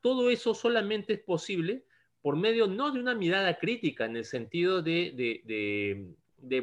[0.00, 1.84] todo eso solamente es posible
[2.22, 6.14] por medio no de una mirada crítica en el sentido de,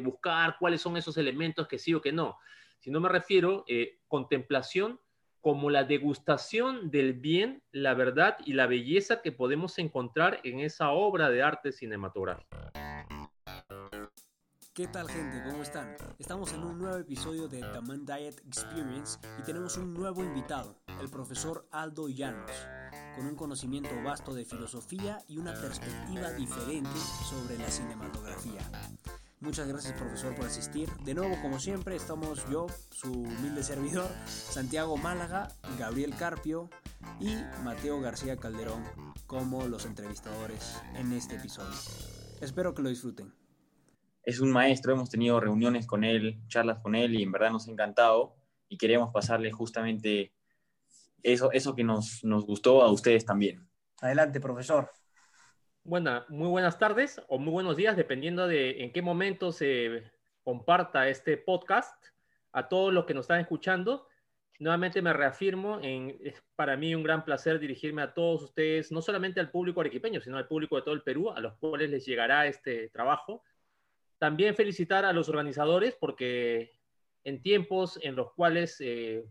[0.02, 2.38] buscar cuáles son esos elementos que sí o que no,
[2.80, 5.00] sino me refiero eh, contemplación
[5.40, 10.90] como la degustación del bien, la verdad y la belleza que podemos encontrar en esa
[10.90, 12.56] obra de arte cinematográfico.
[14.72, 15.42] ¿Qué tal gente?
[15.48, 15.96] ¿Cómo están?
[16.18, 20.76] Estamos en un nuevo episodio de The Man Diet Experience y tenemos un nuevo invitado,
[21.00, 22.50] el profesor Aldo Llanos
[23.16, 26.98] con un conocimiento vasto de filosofía y una perspectiva diferente
[27.28, 28.60] sobre la cinematografía.
[29.40, 30.88] Muchas gracias profesor por asistir.
[31.04, 35.48] De nuevo, como siempre, estamos yo, su humilde servidor, Santiago Málaga,
[35.78, 36.70] Gabriel Carpio
[37.18, 37.34] y
[37.64, 38.84] Mateo García Calderón
[39.26, 41.76] como los entrevistadores en este episodio.
[42.40, 43.34] Espero que lo disfruten.
[44.22, 47.66] Es un maestro, hemos tenido reuniones con él, charlas con él y en verdad nos
[47.66, 48.36] ha encantado
[48.68, 50.32] y queremos pasarle justamente
[51.22, 53.66] eso, eso que nos, nos gustó a ustedes también.
[54.00, 54.90] Adelante, profesor.
[55.84, 60.10] Bueno, muy buenas tardes o muy buenos días, dependiendo de en qué momento se
[60.44, 62.04] comparta este podcast.
[62.52, 64.06] A todos los que nos están escuchando,
[64.58, 69.02] nuevamente me reafirmo, en, es para mí un gran placer dirigirme a todos ustedes, no
[69.02, 72.04] solamente al público arequipeño, sino al público de todo el Perú, a los cuales les
[72.04, 73.42] llegará este trabajo.
[74.18, 76.78] También felicitar a los organizadores porque
[77.24, 79.24] en tiempos en los cuales eh,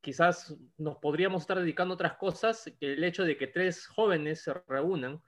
[0.00, 4.54] quizás nos podríamos estar dedicando a otras cosas, el hecho de que tres jóvenes se
[4.66, 5.22] reúnan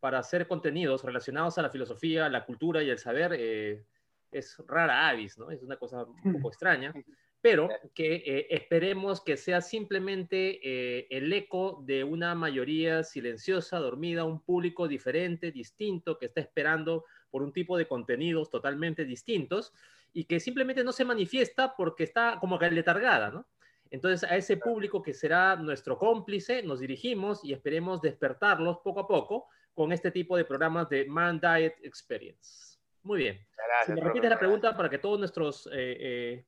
[0.00, 3.86] para hacer contenidos relacionados a la filosofía, la cultura y el saber eh,
[4.30, 5.50] es rara avis, ¿no?
[5.50, 6.92] Es una cosa un poco extraña,
[7.40, 14.24] pero que eh, esperemos que sea simplemente eh, el eco de una mayoría silenciosa, dormida,
[14.24, 19.72] un público diferente, distinto, que está esperando por un tipo de contenidos totalmente distintos
[20.12, 23.46] y que simplemente no se manifiesta porque está como que letargada, ¿no?
[23.90, 29.06] Entonces, a ese público que será nuestro cómplice, nos dirigimos y esperemos despertarlos poco a
[29.06, 32.78] poco con este tipo de programas de Man Diet Experience.
[33.02, 33.46] Muy bien.
[33.84, 36.46] si me repites la pregunta para que todos nuestros eh, eh,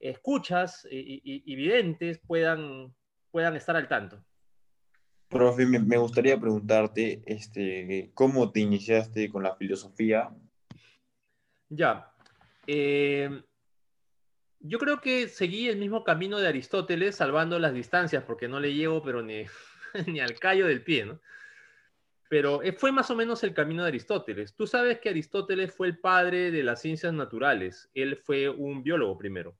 [0.00, 2.94] escuchas y, videntes puedan,
[3.30, 4.24] puedan estar al tanto.
[5.28, 10.28] Profe, me gustaría preguntarte, este, ¿cómo te iniciaste con la filosofía?
[11.68, 12.12] Ya.
[12.66, 13.42] Eh,
[14.60, 18.74] yo creo que seguí el mismo camino de Aristóteles, salvando las distancias, porque no le
[18.74, 19.44] llevo, pero ni,
[20.06, 21.18] ni al callo del pie.
[22.28, 24.54] Pero eh, fue más o menos el camino de Aristóteles.
[24.54, 27.90] Tú sabes que Aristóteles fue el padre de las ciencias naturales.
[27.94, 29.56] Él fue un biólogo primero.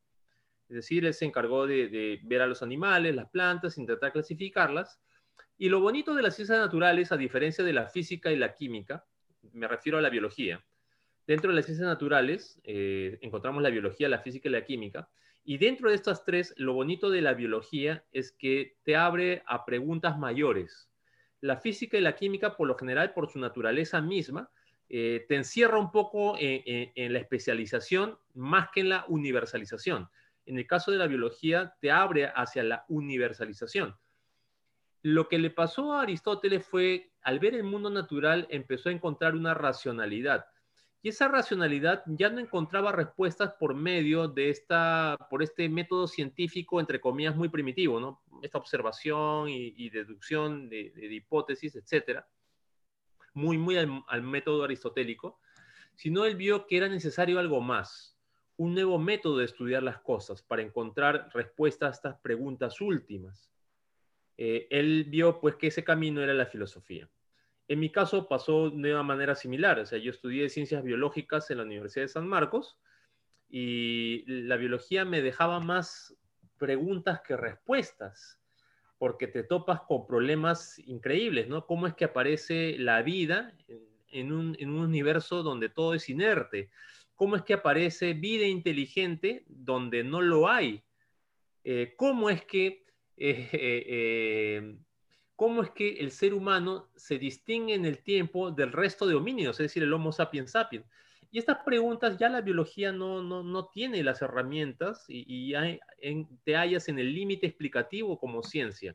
[0.69, 5.01] Es decir, él se encargó de, de ver a los animales, las plantas, intentar clasificarlas.
[5.59, 9.05] Y lo bonito de las ciencias naturales, a diferencia de la física y la química,
[9.53, 10.65] me refiero a la biología,
[11.31, 15.09] Dentro de las ciencias naturales eh, encontramos la biología, la física y la química.
[15.45, 19.65] Y dentro de estas tres, lo bonito de la biología es que te abre a
[19.65, 20.91] preguntas mayores.
[21.41, 24.51] La física y la química, por lo general, por su naturaleza misma,
[24.89, 30.09] eh, te encierra un poco en, la especialización más que en la universalización.
[30.47, 33.95] En el caso de la biología, te abre hacia la universalización.
[35.03, 39.37] Lo que le pasó a Aristóteles fue, al ver el mundo natural, empezó a encontrar
[39.37, 40.47] una racionalidad
[41.03, 46.79] y esa racionalidad ya no encontraba respuestas por medio de esta, por este método científico,
[46.79, 48.23] entre comillas, muy primitivo, ¿no?
[48.43, 52.29] Esta observación y, deducción de, hipótesis, etcétera,
[53.33, 55.41] muy, muy al, método aristotélico,
[55.95, 58.19] sino él vio que era necesario algo más,
[58.59, 63.51] un nuevo método de estudiar las cosas para encontrar respuestas a estas preguntas últimas.
[64.37, 67.09] Eh, él vio, pues, que ese camino era la filosofía.
[67.71, 71.59] En mi caso pasó de una manera similar, o sea, yo estudié ciencias biológicas en
[71.59, 72.81] la Universidad de San Marcos
[73.49, 76.17] y la biología me dejaba más
[76.59, 78.41] preguntas que respuestas,
[78.99, 81.65] porque te topas con problemas increíbles, ¿no?
[81.65, 83.55] ¿Cómo es que aparece la vida
[84.09, 86.73] en un, universo donde todo es inerte?
[87.15, 90.83] ¿Cómo es que aparece vida inteligente donde no lo hay?
[91.63, 92.85] Eh, ¿Cómo es que
[93.17, 94.77] eh, eh,
[95.41, 99.59] cómo es que el ser humano se distingue en el tiempo del resto de homínidos,
[99.59, 100.85] es decir, el Homo sapiens sapiens.
[101.31, 105.55] Y estas preguntas ya la biología no, no, tiene las herramientas y,
[106.45, 108.95] te hallas en el límite explicativo como ciencia.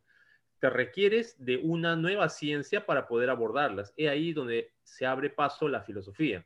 [0.59, 3.91] Te requieres de una nueva ciencia para poder abordarlas.
[3.97, 6.45] Es ahí donde se abre paso la filosofía.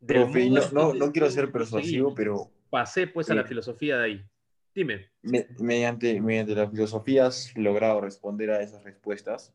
[0.00, 2.50] no, no, quiero ser persuasivo, pero...
[2.70, 4.24] Pasé pues a la filosofía de ahí.
[4.74, 5.10] Dime.
[5.22, 9.54] mediante, mediante la filosofía has logrado responder a esas respuestas.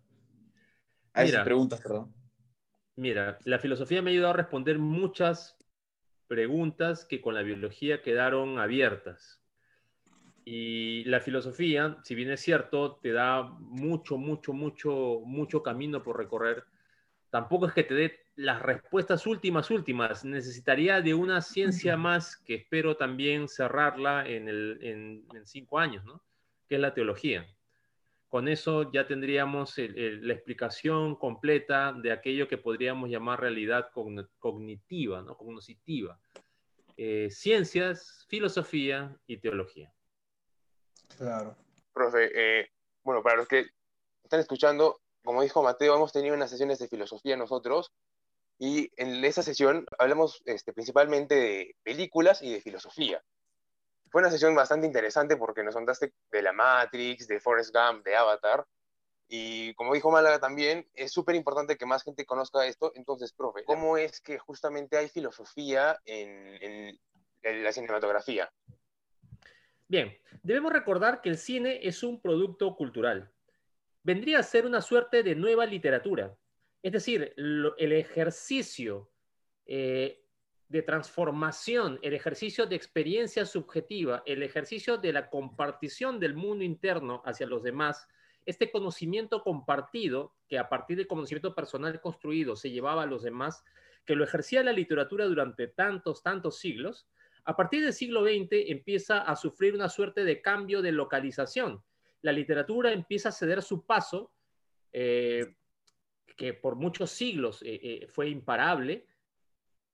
[1.13, 2.13] A esas preguntas, perdón.
[2.95, 5.57] Mira, la filosofía me ha ayudado a responder muchas
[6.27, 9.41] preguntas que con la biología quedaron abiertas.
[10.45, 16.17] Y la filosofía, si bien es cierto, te da mucho, mucho, mucho, mucho camino por
[16.17, 16.63] recorrer,
[17.29, 20.23] tampoco es que te dé las respuestas últimas, últimas.
[20.23, 26.23] Necesitaría de una ciencia más que espero también cerrarla en, el, en, cinco años, ¿no?
[26.69, 27.45] Que es la teología.
[28.29, 33.89] Con eso ya tendríamos la explicación completa de aquello que podríamos llamar realidad
[34.39, 35.35] cognitiva, ¿no?
[35.35, 36.19] Cognitiva.
[36.95, 39.91] Eh, ciencias, filosofía y teología.
[41.17, 41.55] Claro.
[41.91, 42.69] Profe, eh,
[43.03, 43.65] bueno, para los que
[44.21, 47.91] están escuchando, como dijo Mateo, hemos tenido unas sesiones de filosofía nosotros
[48.59, 53.23] y en esa sesión hablamos este, principalmente de películas y de filosofía.
[54.09, 58.15] Fue una sesión bastante interesante porque nos contaste de la Matrix, de Forrest Gump, de
[58.15, 58.65] Avatar.
[59.27, 62.93] Y como dijo Málaga también, es súper importante que más gente conozca esto.
[62.95, 66.97] Entonces, profe, ¿cómo es que justamente hay filosofía en,
[67.43, 68.49] en la cinematografía?
[69.89, 73.31] Bien, debemos recordar que el cine es un producto cultural.
[74.03, 76.35] Vendría a ser una suerte de nueva literatura.
[76.87, 79.11] Es decir, el ejercicio
[79.65, 80.23] eh,
[80.69, 87.21] de transformación, el ejercicio de experiencia subjetiva, el ejercicio de la compartición del mundo interno
[87.25, 88.07] hacia los demás,
[88.45, 93.65] este conocimiento compartido, que a partir del conocimiento personal construido se llevaba a los demás,
[94.05, 97.05] que lo ejercía la literatura durante tantos, tantos siglos,
[97.43, 101.83] a partir del siglo XX empieza a sufrir una suerte de cambio de localización.
[102.21, 104.31] La literatura empieza a ceder su paso,
[104.93, 105.56] eh,
[106.35, 109.05] que por muchos siglos eh, eh, fue imparable,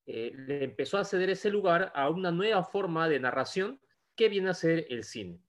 [0.05, 3.79] le empezó a ceder ese lugar a una nueva forma de narración
[4.17, 5.39] que viene a ser el cine.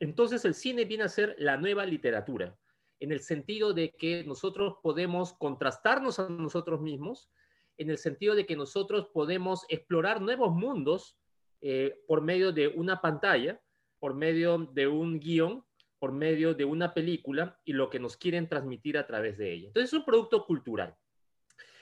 [0.00, 2.58] Entonces el cine viene a ser la nueva literatura,
[3.00, 7.30] en el sentido de que nosotros podemos contrastarnos a nosotros mismos,
[7.78, 11.18] en el sentido de que nosotros podemos explorar nuevos mundos
[11.60, 13.60] eh, por medio de una pantalla,
[13.98, 15.64] por medio de un guion,
[16.06, 19.66] por medio de una película y lo que nos quieren transmitir a través de ella.
[19.66, 20.94] Entonces es un producto cultural.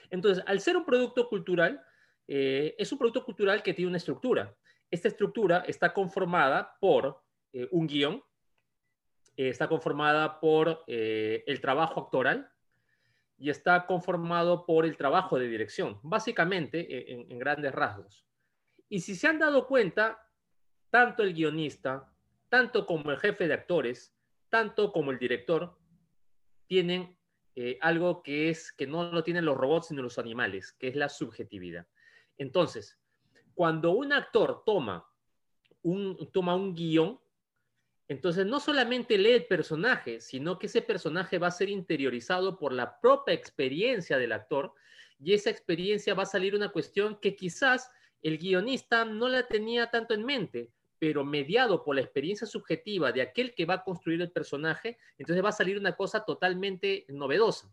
[0.09, 1.79] Entonces, al ser un producto cultural,
[2.27, 4.51] eh, es un producto cultural que tiene una estructura.
[4.89, 7.21] Esta estructura está conformada por
[7.53, 8.23] eh, un guion,
[9.37, 12.49] está conformada por el trabajo actoral
[13.37, 18.25] y está conformado por el trabajo de dirección, básicamente en grandes rasgos.
[18.89, 20.27] Y si se han dado cuenta,
[20.89, 22.11] tanto el guionista,
[22.49, 24.14] tanto como el jefe de actores,
[24.55, 25.77] tanto como el director,
[26.65, 27.19] tienen
[27.57, 30.95] eh, algo que es que no lo tienen los robots sino los animales, que es
[30.95, 31.85] la subjetividad.
[32.37, 32.97] Entonces,
[33.53, 35.05] cuando un actor toma
[35.81, 37.19] un, toma un guion,
[38.07, 42.71] entonces no solamente lee el personaje, sino que ese personaje va a ser interiorizado por
[42.71, 44.71] la propia experiencia del actor
[45.19, 47.91] y esa experiencia va a salir una cuestión que quizás
[48.21, 50.71] el guionista no la tenía tanto en mente,
[51.05, 55.45] pero mediado por la experiencia subjetiva de aquel que va a construir el personaje, entonces
[55.45, 57.71] va a salir una cosa totalmente novedosa,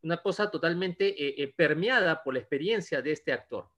[0.00, 3.68] una cosa totalmente eh, eh, permeada por la experiencia de este actor.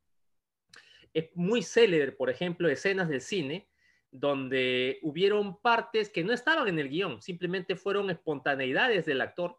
[1.13, 3.69] Es muy célebre, por ejemplo, escenas del cine
[4.13, 9.59] donde hubieron partes que no estaban en el guion, simplemente fueron espontaneidades del actor,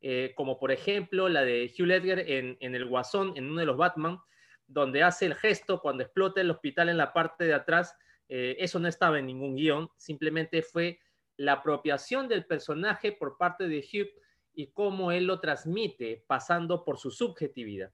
[0.00, 3.66] eh, como por ejemplo la de Hugh Ledger en, en El Guasón, en uno de
[3.66, 4.20] los Batman,
[4.66, 7.94] donde hace el gesto cuando explota el hospital en la parte de atrás,
[8.32, 11.00] eh, eso no estaba en ningún guion, simplemente fue
[11.36, 14.08] la apropiación del personaje por parte de Hugh
[14.54, 17.92] y cómo él lo transmite pasando por su subjetividad.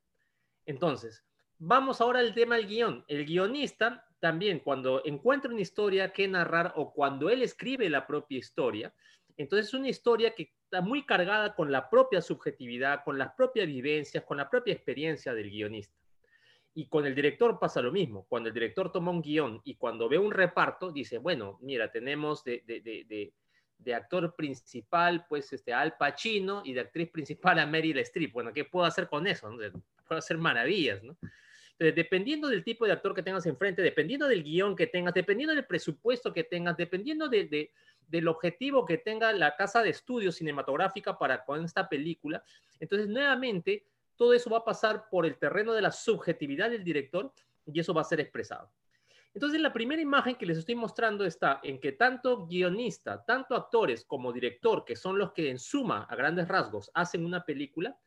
[0.67, 1.25] Entonces,
[1.57, 3.03] vamos ahora al tema del guion.
[3.09, 8.37] El guionista también cuando encuentra una historia que narrar o cuando él escribe la propia
[8.37, 8.95] historia,
[9.39, 13.67] entonces es una historia que está muy cargada con la propia subjetividad, con las propias
[13.67, 15.97] vivencias, con la propia experiencia del guionista.
[16.79, 18.27] Y con el director pasa lo mismo.
[18.29, 22.45] Cuando el director toma un guion y cuando ve un reparto, dice, bueno, mira, tenemos
[22.45, 23.33] de,
[23.95, 28.31] actor principal, pues, este, Al Pacino y de actriz principal a Meryl Streep.
[28.31, 29.49] Bueno, ¿qué puedo hacer con eso?
[30.07, 31.17] Puedo hacer maravillas, ¿no?
[31.79, 35.55] Entonces, dependiendo del tipo de actor que tengas enfrente, dependiendo del guion que tengas, dependiendo
[35.55, 41.43] del presupuesto que tengas, dependiendo del objetivo que tenga la casa de estudio cinematográfica para
[41.43, 42.45] con esta película,
[42.81, 43.87] entonces nuevamente
[44.17, 47.33] todo eso va a pasar por el terreno de la subjetividad del director
[47.67, 48.71] y eso va a ser expresado.
[49.35, 54.03] Entonces, la primera imagen que les estoy mostrando está en que tanto guionista, tanto actores
[54.07, 57.99] como director, que son los que en suma, a grandes rasgos, hacen una película,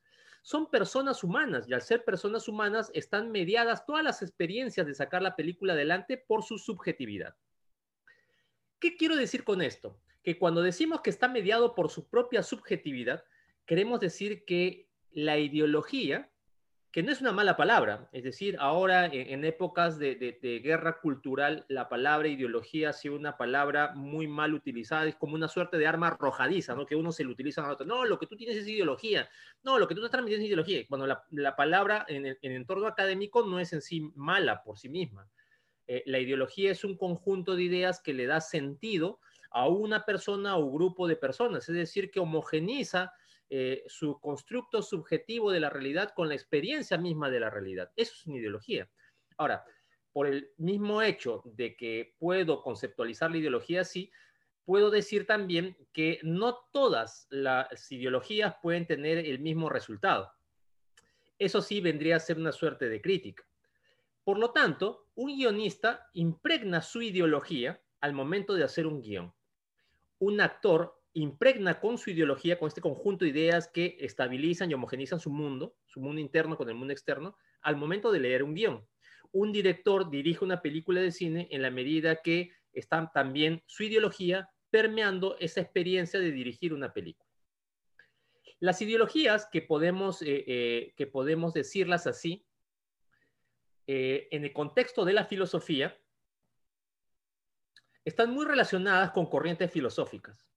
[0.41, 5.21] son personas humanas y al ser personas humanas están mediadas todas las experiencias de sacar
[5.21, 7.35] la película adelante por su subjetividad.
[8.79, 10.01] ¿Qué quiero decir con esto?
[10.23, 13.23] Que cuando decimos que está mediado por su propia subjetividad,
[13.67, 16.29] queremos decir que la ideología,
[16.91, 18.09] que no es una mala palabra.
[18.11, 23.93] Es decir, ahora en, épocas de, guerra cultural, la palabra ideología ha sido una palabra
[23.95, 26.85] muy mal utilizada, es como una suerte de arma arrojadiza, ¿no?
[26.85, 27.85] Que uno se lo utiliza a otro.
[27.85, 29.29] No, lo que tú tienes es ideología.
[29.63, 30.85] No, lo que tú estás transmitiendo es ideología.
[30.89, 35.29] Bueno, la, palabra en el, entorno académico no es en sí mala por sí misma.
[35.85, 39.19] Eh, la ideología es un conjunto de ideas que le da sentido
[39.51, 43.13] a una persona o grupo de personas, es decir, que homogeniza
[43.49, 47.91] eh, su constructo subjetivo de la realidad con la experiencia misma de la realidad.
[47.95, 48.89] Eso es una ideología.
[49.37, 49.65] Ahora,
[50.13, 54.11] por el mismo hecho de que puedo conceptualizar la ideología así,
[54.65, 60.31] puedo decir también que no todas las ideologías pueden tener el mismo resultado.
[61.39, 63.43] Eso sí vendría a ser una suerte de crítica.
[64.23, 69.33] Por lo tanto, un guionista impregna su ideología al momento de hacer un guion.
[70.19, 75.19] Un actor impregna con su ideología, con este conjunto de ideas que estabilizan y homogenizan
[75.19, 78.87] su mundo, su mundo interno con el mundo externo, al momento de leer un guion.
[79.31, 84.49] Un director dirige una película de cine en la medida que está también su ideología
[84.69, 87.29] permeando esa experiencia de dirigir una película.
[88.59, 92.45] Las ideologías que podemos, eh, eh, que podemos decirlas así,
[93.87, 95.97] eh, en el contexto de la filosofía,
[98.03, 100.48] están muy relacionadas con corrientes filosóficas.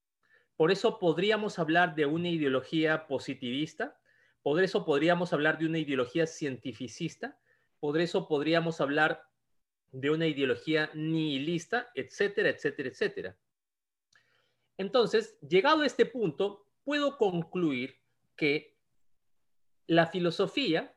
[0.56, 3.98] Por eso podríamos hablar de una ideología positivista,
[4.42, 7.38] por eso podríamos hablar de una ideología cientificista,
[7.80, 9.22] por eso podríamos hablar
[9.92, 13.36] de una ideología nihilista, etcétera, etcétera, etcétera.
[14.78, 17.96] Entonces, llegado a este punto, puedo concluir
[18.36, 18.78] que
[19.86, 20.96] la filosofía,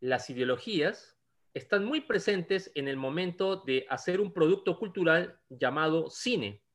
[0.00, 1.18] las ideologías,
[1.54, 6.65] están muy presentes en el momento de hacer un producto cultural llamado cine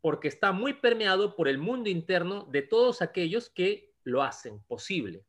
[0.00, 5.24] porque está muy permeado por el mundo interno de todos aquellos que lo hacen posible.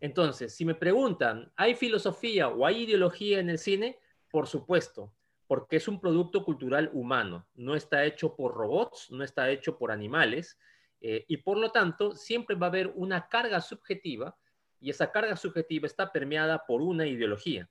[0.00, 3.98] Entonces, si me preguntan, ¿hay filosofía o hay ideología en el cine?
[4.30, 5.12] Por supuesto,
[5.46, 9.90] porque es un producto cultural humano, no está hecho por robots, no está hecho por
[9.90, 10.58] animales,
[11.00, 14.36] eh, y por lo tanto siempre va a haber una carga subjetiva,
[14.80, 17.70] y esa carga subjetiva está permeada por una ideología.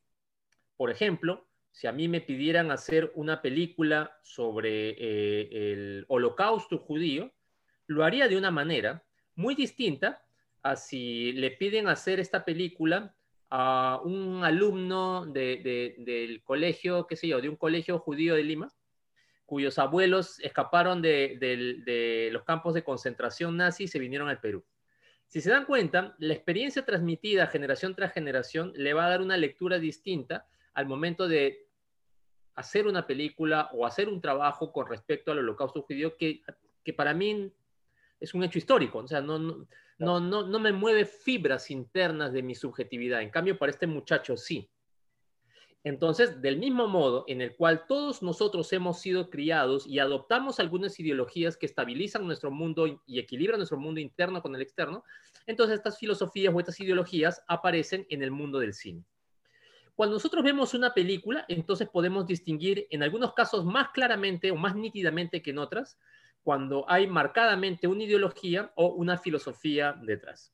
[0.75, 7.33] Por ejemplo, si a mí me pidieran hacer una película sobre eh, el holocausto judío,
[7.85, 9.03] lo haría de una manera
[9.35, 10.23] muy distinta
[10.63, 13.13] a si le piden hacer esta película
[13.49, 18.73] a un alumno del colegio, qué sé yo, de un colegio judío de Lima,
[19.45, 21.37] cuyos abuelos escaparon de,
[21.85, 24.63] de los campos de concentración nazi y se vinieron al Perú.
[25.27, 29.35] Si se dan cuenta, la experiencia transmitida generación tras generación le va a dar una
[29.35, 31.64] lectura distinta al momento de
[32.55, 36.41] hacer una película o hacer un trabajo con respecto al holocausto judío que,
[36.95, 37.51] para mí
[38.19, 42.43] es un hecho histórico, o sea, no, no, no, no, me mueve fibras internas de
[42.43, 44.69] mi subjetividad, en cambio para este muchacho sí.
[45.83, 50.99] Entonces, del mismo modo en el cual todos nosotros hemos sido criados y adoptamos algunas
[50.99, 55.03] ideologías que estabilizan nuestro mundo y equilibran nuestro mundo interno con el externo,
[55.45, 59.05] entonces estas filosofías o estas ideologías aparecen en el mundo del cine.
[59.95, 64.75] Cuando nosotros vemos una película, entonces podemos distinguir en algunos casos más claramente o más
[64.75, 65.97] nítidamente que en otras,
[66.43, 70.53] cuando hay marcadamente una ideología o una filosofía detrás.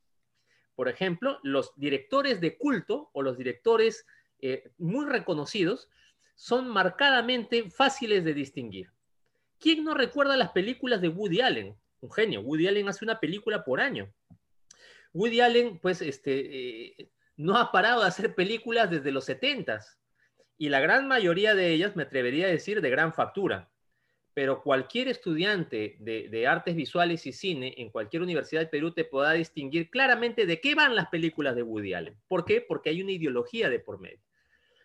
[0.76, 4.06] Por ejemplo, los directores de culto o los directores
[4.40, 5.90] eh, muy reconocidos
[6.36, 8.90] son marcadamente fáciles de distinguir.
[9.60, 11.76] ¿Quién no recuerda las películas de Woody Allen?
[12.00, 12.42] Un genio.
[12.42, 14.12] Woody Allen hace una película por año.
[15.14, 19.80] Woody Allen, pues, este, eh, no ha parado de hacer películas desde los 70
[20.58, 23.72] y la gran mayoría de ellas, me atrevería a decir, de gran factura.
[24.36, 29.32] Pero cualquier estudiante de, artes visuales y cine en cualquier universidad de Perú te podrá
[29.32, 32.16] distinguir claramente de qué van las películas de Woody Allen.
[32.28, 32.62] ¿Por qué?
[32.62, 34.22] Porque hay una ideología de por medio.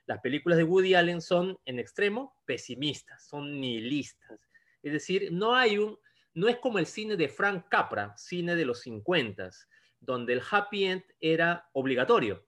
[0.06, 4.40] Las películas de Woody Allen son en extremo pesimistas, son nihilistas.
[4.82, 5.98] Es decir, no hay un,
[6.32, 9.50] no es como el cine de Frank Capra, cine de los 50,
[10.00, 12.45] donde el happy end era obligatorio.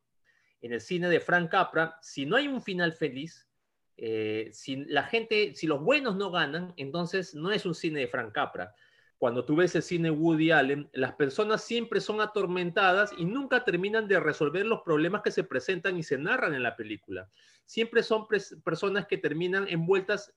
[0.60, 3.48] En el cine de Frank Capra, si no hay un final feliz,
[3.96, 8.08] eh, si la gente, si los buenos no ganan, entonces no es un cine de
[8.08, 8.74] Frank Capra.
[9.18, 14.06] Cuando tú ves el cine Woody Allen, las personas siempre son atormentadas y nunca terminan
[14.06, 17.28] de resolver los problemas que se presentan y se narran en la película.
[17.66, 18.26] Siempre son
[18.64, 20.32] personas que terminan envueltas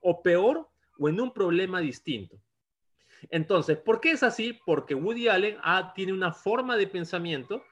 [0.00, 2.40] o peor o en un problema distinto.
[3.28, 4.58] Entonces, ¿por qué es así?
[4.64, 7.62] Porque Woody Allen ah, tiene una forma de pensamiento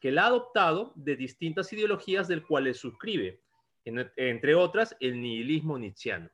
[0.00, 3.40] que él ha adoptado de distintas ideologías del cual suscribe,
[3.84, 6.30] entre otras el nihilismo nietzscheano.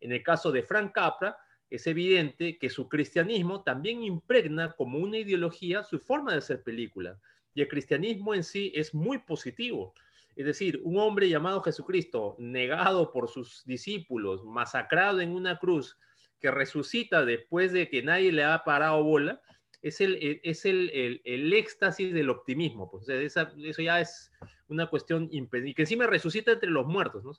[0.00, 1.36] En el caso de Frank Capra,
[1.70, 7.18] es evidente que su cristianismo también impregna como una ideología su forma de hacer película.
[7.54, 9.92] Y el cristianismo en sí es muy positivo.
[10.34, 15.98] Es decir, un hombre llamado Jesucristo, negado por sus discípulos, masacrado en una cruz,
[16.40, 19.42] que resucita después de que nadie le ha parado bola,
[19.82, 22.90] es el, e, es el, el, éxtasis del optimismo.
[22.90, 24.30] Pues, eso ya es
[24.68, 27.24] una cuestión impedida, y que encima resucita entre los muertos.
[27.24, 27.32] ¿no?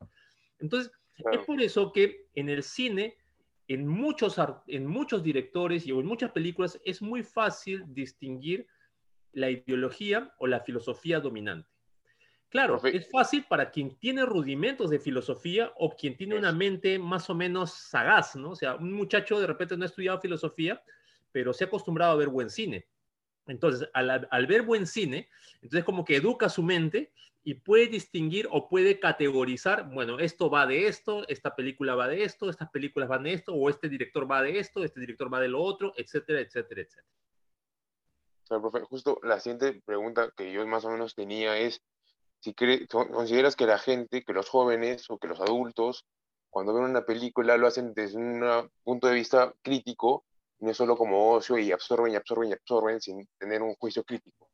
[0.59, 0.91] Entonces,
[1.31, 3.17] es por eso que en el cine,
[3.67, 8.67] en muchos, en muchos directores y en muchas películas, es muy fácil distinguir
[9.33, 11.69] la ideología o la filosofía dominante.
[12.49, 17.29] Claro, es fácil para quien tiene rudimentos de filosofía o quien tiene una mente más
[17.29, 18.51] o menos sagaz, ¿no?
[18.51, 20.81] O sea, un muchacho de repente no ha estudiado filosofía,
[21.31, 22.87] pero se ha acostumbrado a ver buen cine.
[23.47, 27.11] Entonces, al, ver buen cine, entonces como que educa su mente
[27.43, 32.23] y puede distinguir o puede categorizar, bueno, esto va de esto, esta película va de
[32.23, 35.39] esto, estas películas van de esto, o este director va de esto, este director va
[35.39, 37.07] de lo otro, etcétera, etcétera, etcétera.
[38.47, 41.81] profe, justo la siguiente pregunta que yo más o menos tenía es,
[42.41, 42.53] si
[42.87, 46.05] consideras que la gente, que los jóvenes o que los adultos,
[46.49, 50.25] cuando ven una película lo hacen desde un punto de vista crítico,
[50.59, 54.49] no solo como ocio y absorben y absorben y absorben sin tener un juicio crítico.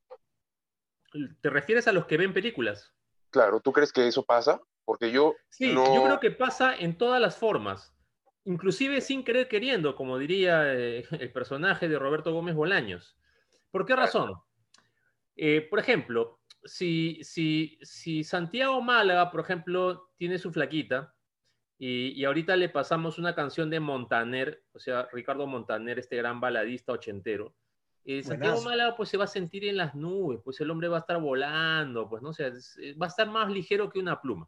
[1.42, 2.94] ¿Te refieres a los que ven películas?
[3.30, 4.62] Claro, ¿tú crees que eso pasa?
[4.84, 5.34] Porque yo...
[5.50, 7.96] Sí, yo creo que pasa en todas las formas,
[8.44, 13.18] inclusive sin querer queriendo, como diría eh, el personaje de Roberto Gómez Bolaños.
[13.72, 14.34] ¿Por qué razón?
[15.36, 21.15] Eh, por ejemplo, si, si, si Santiago Málaga, por ejemplo, tiene su flaquita
[21.78, 26.94] y, ahorita le pasamos una canción de Montaner, o sea, Ricardo Montaner, este gran baladista
[26.94, 27.54] ochentero,
[28.06, 30.98] eh, Santiago Málaga pues se va a sentir en las nubes, pues el hombre va
[30.98, 32.48] a estar volando, pues no sé,
[32.82, 34.48] eh, va a estar más ligero que una pluma.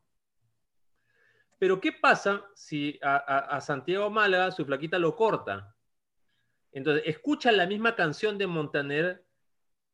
[1.57, 5.75] Pero ¿qué pasa si a, a Santiago Málaga su flaquita lo corta?
[6.71, 9.26] Entonces, escucha la misma canción de Montaner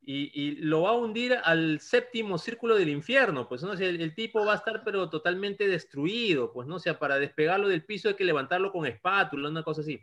[0.06, 3.70] y, lo va a hundir al séptimo círculo del infierno, pues, ¿no?
[3.70, 6.76] O el, tipo va a estar pero totalmente destruido, pues, ¿no?
[6.76, 10.00] O sea, para despegarlo del piso hay que levantarlo con espátula, una cosa así.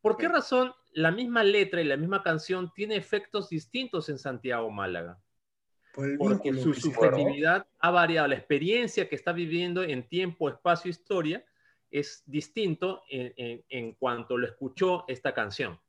[0.00, 4.70] ¿Por qué razón la misma letra y la misma canción tiene efectos distintos en Santiago
[4.70, 5.18] Málaga?
[5.92, 11.44] Porque su subjetividad ha variado, la experiencia que está viviendo en tiempo, espacio, historia
[11.90, 15.80] es distinto en, en cuanto lo escuchó esta canción.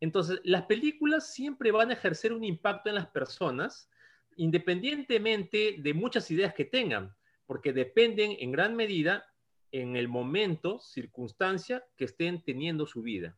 [0.00, 3.90] Entonces, las películas siempre van a ejercer un impacto en las personas,
[4.36, 7.14] independientemente de muchas ideas que tengan,
[7.46, 9.26] porque dependen en gran medida
[9.72, 13.36] en el momento, circunstancia que estén teniendo su vida.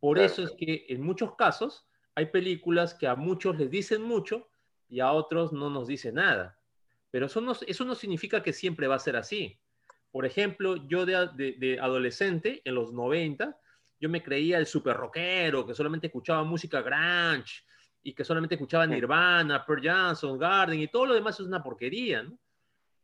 [0.00, 4.48] Por eso es que en muchos casos hay películas que a muchos les dicen mucho
[4.88, 6.58] y a otros no nos dicen nada.
[7.10, 9.58] Pero eso no, eso no significa que siempre va a ser así.
[10.10, 13.58] Por ejemplo, yo de, de adolescente, en los 90,
[14.04, 17.64] yo me creía el super rockero, que solamente escuchaba música grunge
[18.02, 22.22] y que solamente escuchaba Nirvana, Pearl Johnson, Garden y todo lo demás es una porquería,
[22.22, 22.38] ¿no?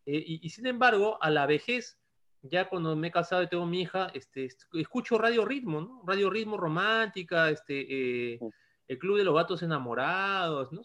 [0.04, 1.98] Eh, y, sin embargo, a la vejez,
[2.42, 6.02] ya cuando me he casado y tengo mi hija, este, escucho Radio Ritmo, ¿no?
[6.04, 8.38] Radio Ritmo Romántica, este, eh,
[8.86, 10.82] el Club de los Gatos Enamorados, ¿no?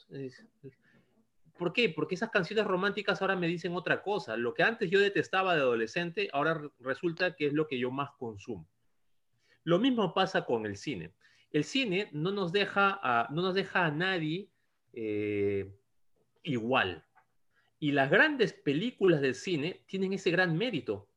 [1.58, 1.90] ¿Por qué?
[1.90, 4.38] Porque esas canciones románticas ahora me dicen otra cosa.
[4.38, 8.12] Lo que antes yo detestaba de adolescente, ahora resulta que es lo que yo más
[8.18, 8.66] consumo.
[9.66, 11.12] Lo mismo pasa con el cine.
[11.52, 14.48] El cine no nos deja a, no nos deja a nadie
[14.94, 15.70] eh,
[16.44, 17.04] igual.
[17.80, 21.10] Y las grandes películas del cine tienen ese gran mérito,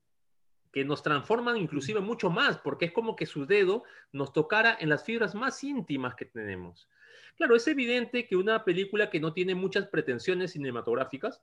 [0.73, 4.89] que nos transforman inclusive mucho más, porque es como que su dedo nos tocara en
[4.89, 6.89] las fibras más íntimas que tenemos.
[7.37, 11.43] Claro, es evidente que una película que no tiene muchas pretensiones cinematográficas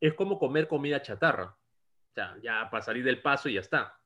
[0.00, 1.56] es como comer comida chatarra.
[2.10, 4.01] O sea, ya para salir del paso y ya está.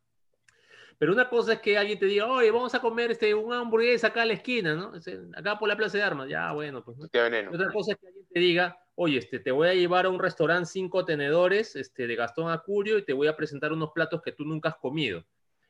[0.98, 4.08] Pero una cosa es que alguien te diga, oye, vamos a comer este, una hamburguesa
[4.08, 4.92] acá a la esquina, ¿no?
[5.36, 6.28] Acá por la Plaza de Armas.
[6.28, 6.96] Ya, bueno, pues.
[6.96, 7.06] ¿no?
[7.52, 10.18] Otra cosa es que alguien te diga, oye, este, te voy a llevar a un
[10.18, 14.32] restaurante cinco tenedores este, de Gastón Acurio y te voy a presentar unos platos que
[14.32, 15.24] tú nunca has comido.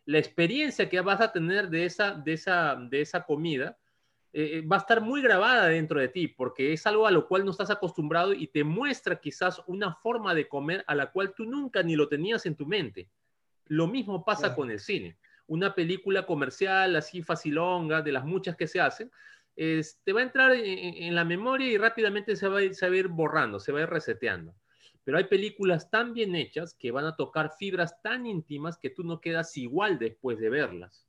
[0.04, 3.76] La experiencia que vas a tener de esa, de esa, de esa comida
[4.32, 7.44] eh, va a estar muy grabada dentro de ti, porque es algo a lo cual
[7.44, 11.46] no estás acostumbrado y te muestra quizás una forma de comer a la cual tú
[11.46, 13.08] nunca ni lo tenías en tu mente.
[13.66, 15.16] Lo mismo pasa con el cine.
[15.46, 19.10] Una película comercial así facilonga, de las muchas que se hacen,
[19.56, 23.72] te va a entrar en, la memoria y rápidamente se va, a, ir borrando, se
[23.72, 24.54] va a ir reseteando.
[25.02, 29.04] Pero hay películas tan bien hechas que van a tocar fibras tan íntimas que tú
[29.04, 31.06] no quedas igual después de verlas.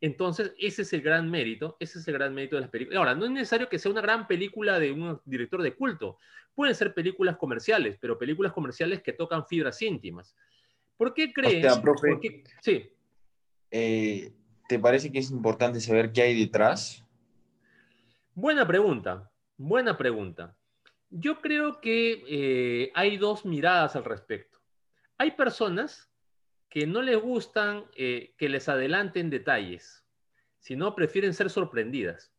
[0.00, 2.98] Entonces, ese es el gran mérito, ese es el gran mérito de las películas.
[2.98, 6.18] Ahora, no es necesario que sea una gran película de un director de culto.
[6.54, 10.34] Pueden ser películas comerciales, pero películas comerciales que tocan fibras íntimas.
[10.96, 11.66] ¿Por qué crees?
[12.62, 12.90] sí.
[13.70, 14.32] Eh,
[14.68, 17.04] ¿Te parece que es importante saber qué hay detrás?
[18.34, 19.30] Buena pregunta.
[19.56, 20.56] Buena pregunta.
[21.10, 24.58] Yo creo que eh, hay dos miradas al respecto.
[25.18, 26.10] Hay personas
[26.68, 30.04] que no les gustan eh, que les adelanten detalles,
[30.58, 32.32] sino prefieren ser sorprendidas.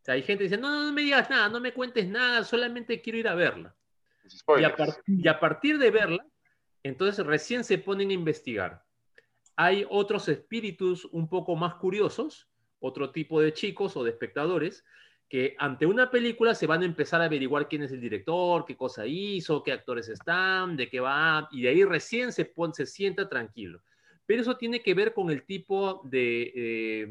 [0.00, 2.44] O sea, hay gente que dice, no, no me digas nada, no me cuentes nada,
[2.44, 3.74] solamente quiero ir a verla.
[4.58, 4.74] Y a,
[5.06, 6.24] y a, partir de verla,
[6.86, 8.84] entonces recién se ponen a investigar.
[9.56, 14.84] Hay otros espíritus un poco más curiosos, otro tipo de chicos o de espectadores,
[15.28, 18.76] que ante una película se van a empezar a averiguar quién es el director, qué
[18.76, 22.86] cosa hizo, qué actores están, de qué va, y de ahí recién se, pone, se
[22.86, 23.82] sienta tranquilo.
[24.24, 27.06] Pero eso tiene que ver con el tipo de, eh,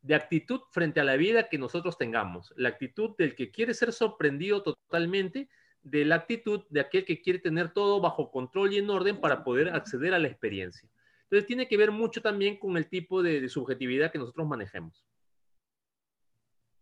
[0.00, 2.54] de actitud frente a la vida que nosotros tengamos.
[2.56, 5.50] La actitud del que quiere ser sorprendido totalmente,
[5.82, 9.44] de la actitud de aquel que quiere tener todo bajo control y en orden para
[9.44, 10.88] poder acceder a la experiencia.
[11.24, 15.04] Entonces tiene que ver mucho también con el tipo de, de subjetividad que nosotros manejemos.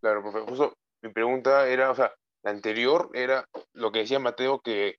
[0.00, 0.40] Claro, profe.
[0.40, 4.98] Justo mi pregunta era, o sea, la anterior era lo que decía Mateo, que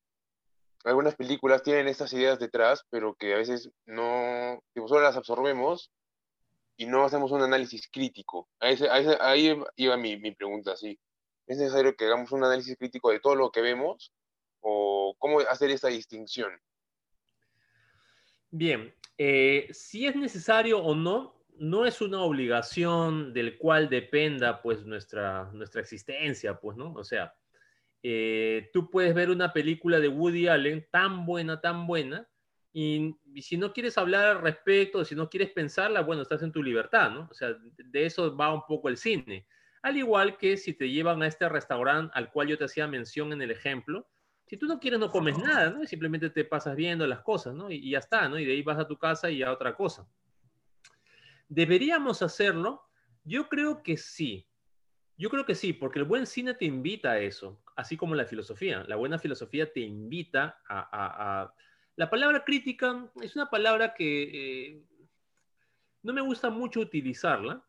[0.83, 5.91] algunas películas tienen estas ideas detrás, pero que a veces no, que solo las absorbemos
[6.77, 8.47] y no hacemos un análisis crítico.
[8.59, 8.77] Ahí,
[9.19, 10.97] ahí iba mi, mi, pregunta, sí.
[11.47, 14.13] ¿Es necesario que hagamos un análisis crítico de todo lo que vemos?
[14.59, 16.51] ¿O cómo hacer esa distinción?
[18.51, 24.85] Bien, eh, si es necesario o no, no es una obligación del cual dependa pues
[24.85, 26.93] nuestra, nuestra existencia, pues, ¿no?
[26.93, 27.33] O sea,
[28.03, 32.27] eh, tú puedes ver una película de Woody Allen tan buena, tan buena,
[32.73, 36.61] y, si no quieres hablar al respecto, si no quieres pensarla, bueno, estás en tu
[36.61, 37.27] libertad, ¿no?
[37.31, 39.47] O sea, de eso va un poco el cine.
[39.87, 43.31] Al igual que si te llevan a este restaurante al cual yo te hacía mención
[43.31, 44.05] en el ejemplo,
[44.45, 47.71] si tú no quieres no comes nada, simplemente te pasas viendo las cosas, ¿no?
[47.71, 48.37] Y, y ya está, ¿no?
[48.37, 50.05] Y de ahí vas a tu casa y a otra cosa.
[51.47, 52.83] ¿Deberíamos hacerlo?
[53.23, 54.45] Yo creo que sí.
[55.17, 58.25] Yo creo que sí, porque el buen cine te invita a eso, así como la
[58.25, 58.83] filosofía.
[58.89, 61.53] La buena filosofía te invita a...
[61.95, 64.83] La palabra crítica es una palabra que eh,
[66.03, 67.63] no me gusta mucho utilizarla,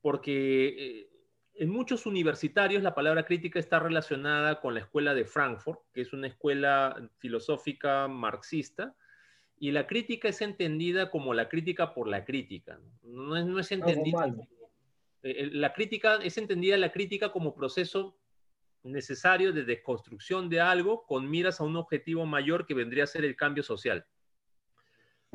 [0.00, 1.11] porque eh,
[1.54, 6.12] en muchos universitarios la palabra crítica está relacionada con la escuela de Frankfurt, que es
[6.12, 8.94] una escuela filosófica marxista,
[9.58, 12.80] y la crítica es entendida como la crítica por la crítica.
[13.02, 14.34] No es, no es entendida.
[15.22, 18.18] Eh, la crítica es entendida la crítica como proceso
[18.82, 23.24] necesario de desconstrucción de algo con miras a un objetivo mayor que vendría a ser
[23.24, 24.04] el cambio social.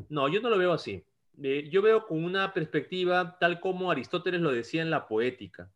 [0.09, 1.05] No, yo no lo veo así.
[1.41, 5.71] Eh, yo veo con una perspectiva tal como Aristóteles lo decía en la poética.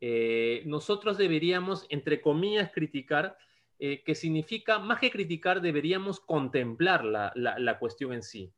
[0.00, 3.36] Eh, nosotros deberíamos, entre comillas, criticar
[3.78, 8.52] eh, que significa, más que criticar, deberíamos contemplar la, la, cuestión en sí,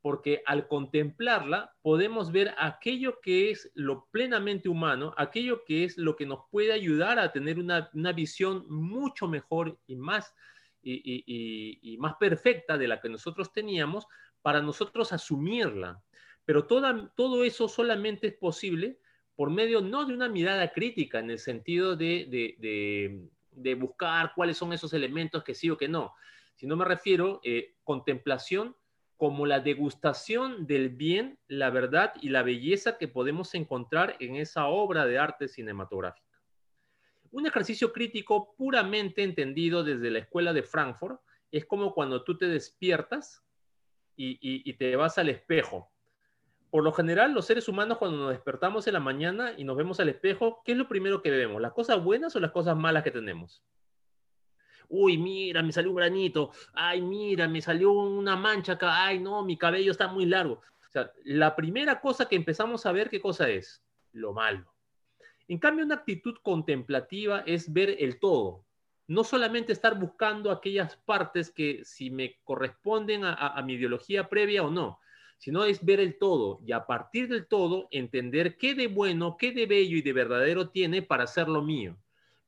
[0.00, 6.14] porque al contemplarla podemos ver aquello que es lo plenamente humano, aquello que es lo
[6.14, 10.32] que nos puede ayudar a tener una, una visión mucho mejor y más,
[10.80, 14.06] y, más perfecta de la que nosotros teníamos
[14.42, 16.00] para nosotros asumirla.
[16.44, 19.00] Pero toda, todo eso solamente es posible
[19.38, 22.26] por medio no de una mirada crítica en el sentido de,
[23.52, 26.12] de buscar cuáles son esos elementos que sí o que no,
[26.56, 28.74] sino me refiero eh, contemplación
[29.16, 34.66] como la degustación del bien, la verdad y la belleza que podemos encontrar en esa
[34.66, 36.40] obra de arte cinematográfica.
[37.30, 41.20] Un ejercicio crítico puramente entendido desde la escuela de Frankfurt
[41.52, 43.44] es como cuando tú te despiertas
[44.16, 45.92] y te vas al espejo
[46.70, 50.00] por lo general, los seres humanos cuando nos despertamos en la mañana y nos vemos
[50.00, 51.62] al espejo, ¿qué es lo primero que vemos?
[51.62, 53.62] ¿Las cosas buenas o las cosas malas que tenemos?
[54.88, 56.50] Uy, mira, me salió un granito.
[56.72, 59.04] Ay, mira, me salió una mancha acá.
[59.04, 60.54] Ay, no, mi cabello está muy largo.
[60.54, 63.82] O sea, la primera cosa que empezamos a ver, ¿qué cosa es?
[64.12, 64.66] Lo malo.
[65.46, 68.64] En cambio, una actitud contemplativa es ver el todo.
[69.06, 74.62] No solamente estar buscando aquellas partes que si me corresponden a, a mi ideología previa
[74.62, 75.00] o no,
[75.38, 79.52] sino es ver el todo y a partir del todo entender qué de bueno, qué
[79.52, 81.96] de bello y de verdadero tiene para hacerlo mío.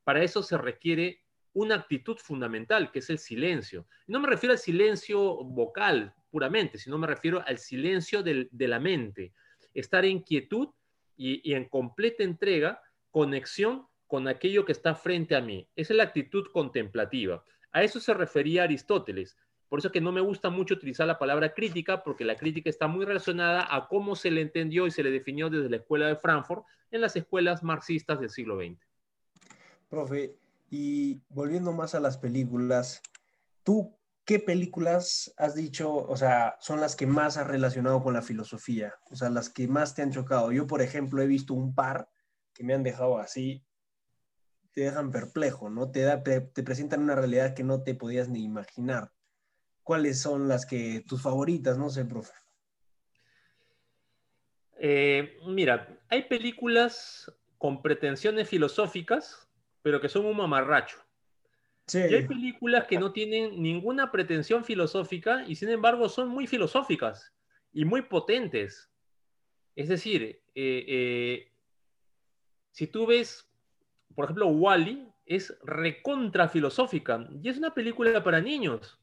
[0.05, 1.23] Para eso se requiere
[1.53, 3.87] una actitud fundamental, que es el silencio.
[4.07, 9.33] No me refiero al silencio vocal puramente, sino me refiero al silencio de la mente.
[9.75, 10.69] Estar en quietud
[11.17, 15.69] y, y en completa entrega, conexión con aquello que está frente a mí.
[15.77, 17.45] Esa es la actitud contemplativa.
[17.73, 19.37] A eso se refería Aristóteles.
[19.71, 22.69] Por eso es que no me gusta mucho utilizar la palabra crítica, porque la crítica
[22.69, 26.09] está muy relacionada a cómo se le entendió y se le definió desde la escuela
[26.09, 28.85] de Frankfurt en las escuelas marxistas del siglo XX.
[29.89, 30.37] Profe,
[30.71, 33.01] y volviendo más a las películas,
[33.63, 38.23] ¿tú qué películas has dicho, o sea, son las que más has relacionado con la
[38.23, 38.95] filosofía?
[39.09, 40.51] O sea, las que más te han chocado.
[40.51, 42.11] Yo, por ejemplo, he visto un par
[42.53, 43.65] que me han dejado así
[44.73, 45.91] te dejan perplejo, ¿no?
[45.91, 49.13] Te, da, te, te presentan una realidad que no te podías ni imaginar.
[49.91, 51.77] ¿Cuáles son las que tus favoritas?
[51.77, 52.33] No sé, profe.
[54.79, 59.51] Eh, mira, hay películas con pretensiones filosóficas,
[59.83, 60.99] pero que son un mamarracho.
[61.89, 62.03] Sí.
[62.09, 67.35] Y hay películas que no tienen ninguna pretensión filosófica y sin embargo son muy filosóficas
[67.73, 68.93] y muy potentes.
[69.75, 70.23] Es decir,
[70.55, 71.53] eh, eh,
[72.71, 73.51] si tú ves,
[74.15, 79.00] por ejemplo, Wally, es recontra filosófica y es una película para niños,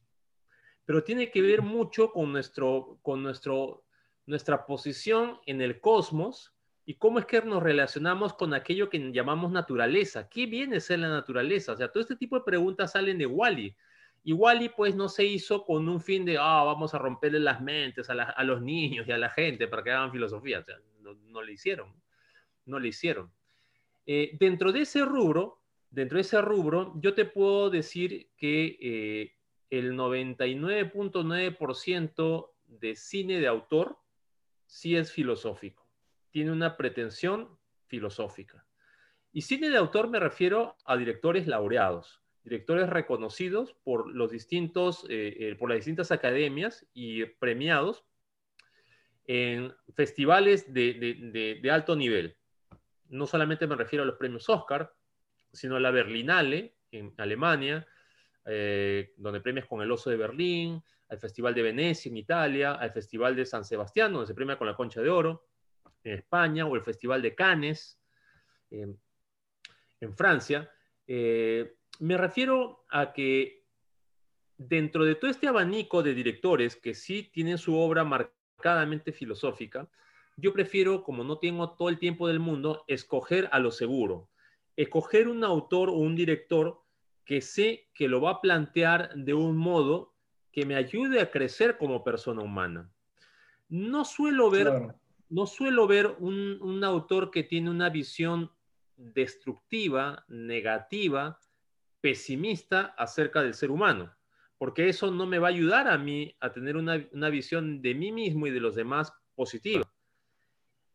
[0.88, 3.84] pero tiene que ver mucho con, nuestro, con nuestro,
[4.26, 9.52] nuestra posición en el cosmos y cómo es que nos relacionamos con aquello que llamamos
[9.52, 10.30] naturaleza.
[10.30, 11.74] ¿Qué viene a ser la naturaleza?
[11.74, 13.76] O sea, todo este tipo de preguntas salen de Wally.
[14.24, 17.60] Y Wally, pues, no se hizo con un fin de, ah, vamos a romperle las
[17.60, 20.64] mentes a, los niños y a la gente para que hagan filosofía.
[21.02, 21.94] No, no le hicieron.
[22.66, 23.30] No le hicieron.
[24.06, 29.37] Eh, dentro de ese rubro, dentro de ese rubro, yo te puedo decir que eh,
[29.70, 33.98] el 99.9% de cine de autor
[34.66, 35.88] sí es filosófico.
[36.32, 38.66] Tiene una pretensión filosófica.
[39.32, 45.36] Y cine de autor me refiero a directores laureados, directores reconocidos por los distintos, eh,
[45.40, 48.04] eh, por las distintas academias y premiados
[49.26, 52.38] en festivales de, de- alto nivel.
[53.10, 54.94] No solamente me refiero a los premios Oscar,
[55.52, 57.86] sino a la Berlinale en Alemania,
[58.48, 62.92] eh, donde premias con el Oso de Berlín, al Festival de Venecia en Italia, al
[62.92, 65.48] Festival de San Sebastián, donde se premia con la Concha de Oro,
[66.04, 68.00] en España, o el Festival de Cannes,
[68.70, 70.70] en Francia.
[71.08, 73.66] Eh, me refiero a que
[74.58, 79.90] dentro de todo este abanico de directores que sí tienen su obra marcadamente filosófica,
[80.36, 84.30] yo prefiero, como no tengo todo el tiempo del mundo, escoger a lo seguro.
[84.76, 86.84] Escoger un autor o un director
[87.28, 90.16] que sé que lo va a plantear de un modo
[90.52, 92.90] que me ayude a crecer como persona humana.
[93.68, 95.00] No suelo ver Claro.
[95.30, 98.50] no suelo ver un, un autor que tiene una visión
[98.96, 101.38] destructiva, negativa,
[102.00, 104.16] pesimista acerca del ser humano,
[104.58, 107.94] porque eso no me va a ayudar a mí a tener una, una visión de
[107.94, 109.87] mí mismo y de los demás positiva.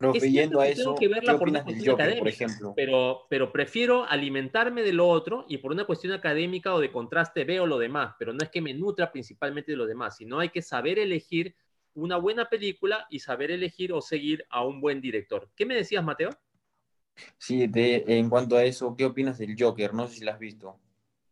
[0.02, 2.44] Profe, yendo a que tengo eso, que verla ¿qué por una cuestión Joker, por académica,
[2.46, 2.72] ejemplo?
[2.74, 7.44] Pero, pero prefiero alimentarme de lo otro y por una cuestión académica o de contraste
[7.44, 10.48] veo lo demás, pero no es que me nutra principalmente de lo demás, sino hay
[10.50, 11.54] que saber elegir
[11.94, 15.50] una buena película y saber elegir o seguir a un buen director.
[15.54, 16.30] ¿Qué me decías, Mateo?
[17.36, 19.92] Sí, de- en cuanto a eso, ¿qué opinas del Joker?
[19.92, 20.78] No sé si la has visto.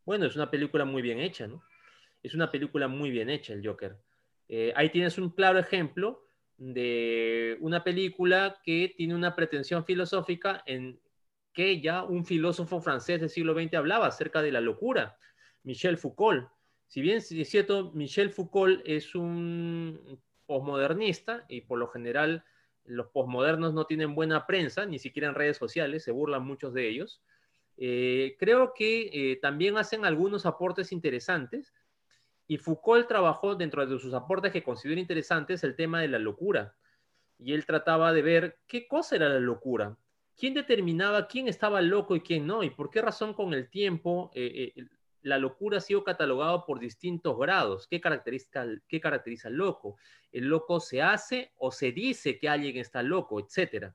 [0.04, 1.62] Bueno, es una película muy bien hecha, ¿no?
[2.22, 3.96] Es una película muy bien hecha, el Joker.
[4.48, 6.24] Eh, ahí tienes un claro ejemplo
[6.60, 11.00] de una película que tiene una pretensión filosófica en
[11.54, 15.16] que ya un filósofo francés del siglo XX hablaba acerca de la locura,
[15.62, 16.48] Michel Foucault.
[16.86, 22.44] Si bien es cierto, Michel Foucault es un posmodernista y por lo general
[22.84, 26.88] los posmodernos no tienen buena prensa, ni siquiera en redes sociales, se burlan muchos de
[26.88, 27.22] ellos.
[27.78, 31.72] Eh, creo que eh, también hacen algunos aportes interesantes
[32.50, 36.74] y Foucault trabajó dentro de sus aportes que considero interesantes el tema de la locura.
[37.38, 39.96] Y él trataba de ver qué cosa era la locura,
[40.36, 44.32] quién determinaba quién estaba loco y quién no, y por qué razón con el tiempo
[44.34, 44.84] eh, eh,
[45.22, 47.86] la locura ha sido catalogada por distintos grados.
[47.86, 49.96] ¿Qué caracteriza, ¿Qué caracteriza al loco?
[50.32, 53.94] ¿El loco se hace o se dice que alguien está loco, etcétera?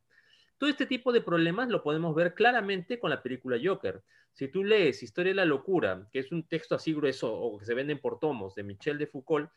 [0.57, 4.01] Todo este tipo de problemas lo podemos ver claramente con la película Joker.
[4.35, 7.63] Si tú lees Historia de la Locura, que es un texto así grueso o que
[7.63, 9.49] se venden por tomos de Michel de Foucault,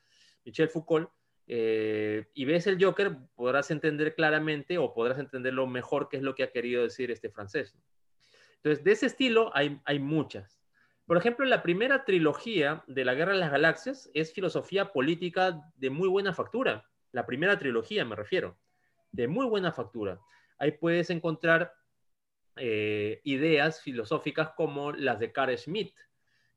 [0.45, 1.11] Michel Foucault,
[1.49, 6.37] eh, y ves el Joker, podrás entender claramente o podrás entenderlo mejor qué es lo
[6.37, 7.77] que ha querido decir este francés.
[8.55, 10.61] Entonces, de ese estilo hay, hay muchas.
[11.07, 15.91] Por ejemplo, la primera trilogía de la Guerra de las Galaxias es filosofía política de
[15.91, 16.89] muy buena factura.
[17.11, 18.57] La primera trilogía, me refiero,
[19.11, 20.21] de muy buena factura.
[20.57, 21.73] Ahí puedes encontrar
[22.61, 25.95] eh, ideas filosóficas como las de Carl Schmitt,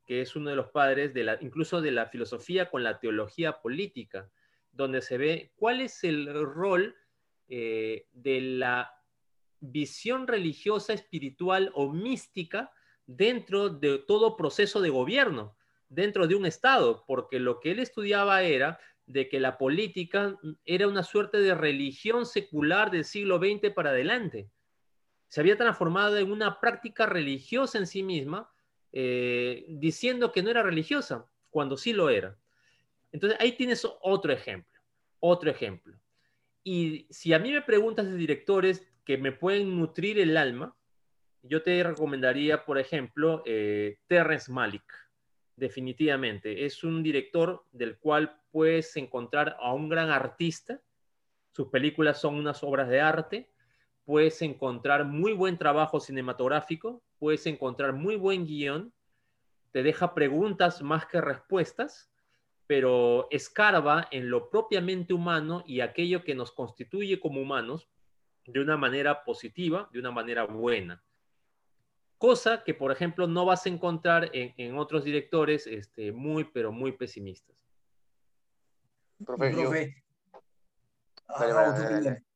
[0.05, 3.61] que es uno de los padres de la, incluso de la filosofía con la teología
[3.61, 4.29] política,
[4.71, 6.95] donde se ve cuál es el rol
[7.47, 8.93] eh, de la
[9.59, 12.71] visión religiosa, espiritual o mística
[13.05, 15.55] dentro de todo proceso de gobierno,
[15.89, 20.87] dentro de un Estado, porque lo que él estudiaba era de que la política era
[20.87, 24.49] una suerte de religión secular del siglo XX para adelante.
[25.31, 28.51] Se había transformado en una práctica religiosa en sí misma,
[28.91, 32.37] eh, diciendo que no era religiosa, cuando sí lo era.
[33.13, 34.77] Entonces ahí tienes otro ejemplo,
[35.21, 35.97] otro ejemplo.
[36.65, 40.75] Y si a mí me preguntas de directores que me pueden nutrir el alma,
[41.43, 44.83] yo te recomendaría, por ejemplo, eh, Terrence Malick,
[45.55, 46.65] definitivamente.
[46.65, 50.81] Es un director del cual puedes encontrar a un gran artista.
[51.53, 53.50] Sus películas son unas obras de arte.
[54.11, 57.01] Puedes encontrar muy buen trabajo cinematográfico.
[57.17, 58.91] Puedes encontrar muy buen guion.
[59.71, 62.11] Te deja preguntas más que respuestas
[62.67, 67.89] pero escarba en lo propiamente humano y aquello que nos constituye como humanos
[68.45, 71.01] de una manera positiva, de una manera buena.
[72.17, 76.91] Cosa que, por ejemplo, no vas a encontrar en, otros directores este, muy, pero muy
[76.91, 77.55] pesimistas.
[79.25, 79.71] Profe, yo...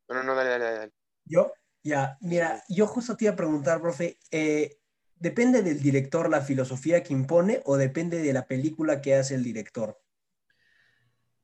[0.08, 0.94] No, no, dale, dale, dale.
[1.26, 1.52] ¿Yo?
[1.86, 4.80] Ya, mira, yo justo te iba a preguntar, profe, eh,
[5.18, 9.44] ¿depende del director la filosofía que impone o depende de la película que hace el
[9.44, 9.96] director?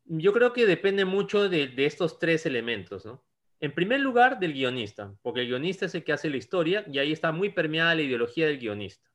[0.05, 3.23] Yo creo que depende mucho de, estos tres elementos, ¿no?
[3.59, 6.97] En primer lugar, del guionista, porque el guionista es el que hace la historia y
[6.97, 9.11] ahí está muy permeada la ideología del guionista.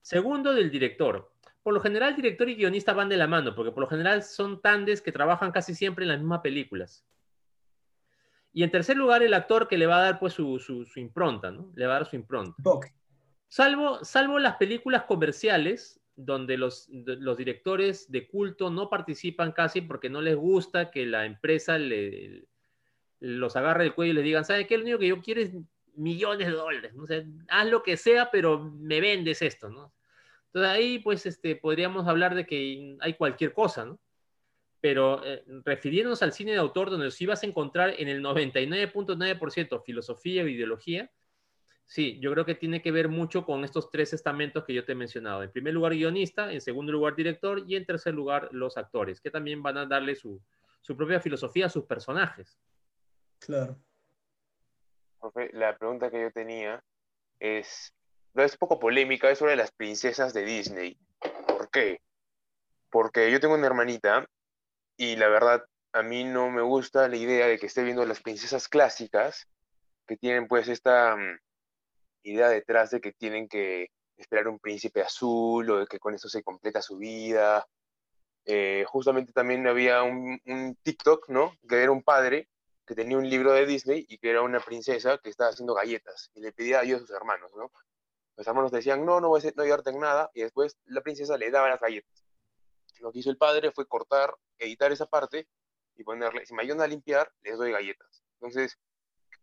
[0.00, 1.34] Segundo, del director.
[1.62, 4.62] Por lo general, director y guionista van de la mano, porque por lo general son
[4.62, 7.04] tandes que trabajan casi siempre en las mismas películas.
[8.52, 11.72] Y en tercer lugar, el actor que le va a dar pues su, impronta, ¿no?
[11.74, 12.54] Le va a dar su impronta.
[13.48, 16.88] Salvo, salvo las películas comerciales, donde los,
[17.36, 21.78] directores de culto no participan casi porque no les gusta que la empresa
[23.20, 24.76] los agarre el cuello y les digan, ¿sabes qué?
[24.76, 25.52] Lo único que yo quiero es
[25.94, 27.04] millones de dólares, ¿no?
[27.48, 29.94] haz lo que sea, pero me vendes esto, ¿no?
[30.46, 33.98] Entonces ahí, pues, este, podríamos hablar de que hay cualquier cosa, ¿no?
[34.82, 39.82] Pero eh, refiriéndonos al cine de autor, donde si vas a encontrar en el 99.9%
[39.82, 41.10] filosofía o ideología,
[41.92, 44.92] Sí, yo creo que tiene que ver mucho con estos tres estamentos que yo te
[44.92, 45.42] he mencionado.
[45.42, 49.30] En primer lugar, guionista, en segundo lugar, director y en tercer lugar, los actores, que
[49.30, 50.40] también van a darle su,
[50.96, 52.58] propia filosofía a sus personajes.
[53.40, 53.76] Claro.
[55.52, 56.82] la pregunta que yo tenía
[57.38, 57.92] es,
[58.32, 60.96] no es poco polémica, es sobre las princesas de Disney.
[61.46, 62.00] ¿Por qué?
[62.88, 64.26] Porque yo tengo una hermanita
[65.02, 68.20] y la verdad a mí no me gusta la idea de que esté viendo las
[68.20, 69.48] princesas clásicas
[70.06, 71.40] que tienen pues esta mm,
[72.22, 76.28] idea detrás de que tienen que esperar un príncipe azul o de que con eso
[76.28, 77.66] se completa su vida.
[78.44, 80.38] Eh, justamente también había un,
[80.84, 81.56] TikTok, ¿no?
[81.68, 82.48] Que era un padre
[82.86, 86.30] que tenía un libro de Disney y que era una princesa que estaba haciendo galletas
[86.34, 87.72] y le pedía ayuda a sus hermanos, ¿no?
[88.36, 91.36] Los hermanos decían, no, no voy a, no ayudarte en nada, y después la princesa
[91.36, 92.22] le daba las galletas.
[93.02, 95.48] Lo que hizo el padre fue cortar, editar esa parte
[95.96, 98.22] y ponerle, si me ayudan a limpiar, les doy galletas.
[98.34, 98.78] Entonces,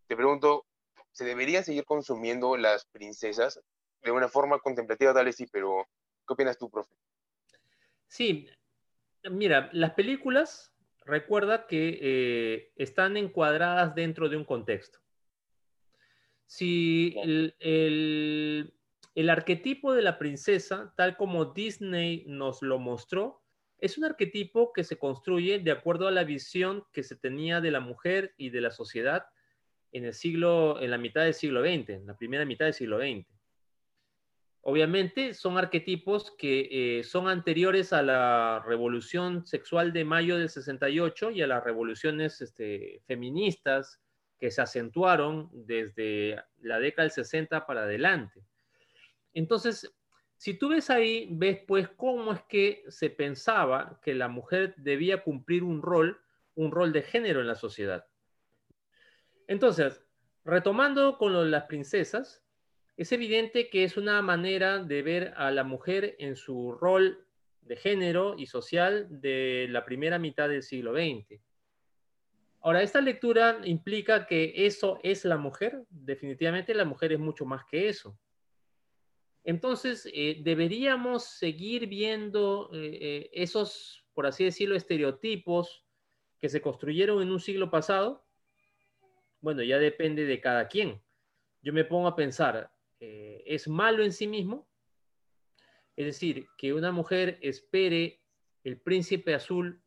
[0.08, 0.66] te pregunto,
[1.12, 3.60] se deberían seguir consumiendo las princesas
[4.02, 5.86] de una forma contemplativa, tal vez sí, pero
[6.26, 6.96] ¿qué opinas tú, profe?
[8.08, 8.48] Sí,
[9.30, 15.00] mira, las películas, recuerda que eh, están encuadradas dentro de un contexto.
[16.46, 23.39] Si el, el arquetipo de la princesa, tal como Disney nos lo mostró,
[23.82, 27.72] es un arquetipo que se construye de acuerdo a la visión que se tenía de
[27.72, 29.26] la mujer y de la sociedad
[29.92, 33.00] en el siglo, en la mitad del siglo XX, en la primera mitad del siglo
[33.00, 33.26] XX.
[34.62, 41.32] Obviamente son arquetipos que eh, son anteriores a la revolución sexual de mayo del 68
[41.32, 44.00] y a las revoluciones este, feministas
[44.38, 48.42] que se acentuaron desde la década del 60 para adelante.
[49.34, 49.92] Entonces,
[50.40, 55.22] si tú ves ahí, ves pues cómo es que se pensaba que la mujer debía
[55.22, 56.22] cumplir un rol,
[56.56, 58.08] un rol de género en la sociedad.
[59.48, 60.02] Entonces,
[60.46, 62.42] retomando con las princesas,
[62.96, 67.28] es evidente que es una manera de ver a la mujer en su rol
[67.60, 71.42] de género y social de la primera mitad del siglo XX.
[72.62, 75.84] Ahora, esta lectura implica que eso es la mujer.
[75.90, 78.18] Definitivamente la mujer es mucho más que eso.
[79.44, 85.86] Entonces, eh, deberíamos seguir viendo eh, eh, esos, por así decirlo, estereotipos
[86.42, 88.26] que se construyeron en un siglo pasado
[89.42, 91.02] bueno, ya depende de cada quien.
[91.62, 94.68] Yo me pongo a pensar, ¿es malo en sí mismo?
[95.96, 98.22] Es decir, que una mujer espere
[98.64, 99.82] el príncipe azul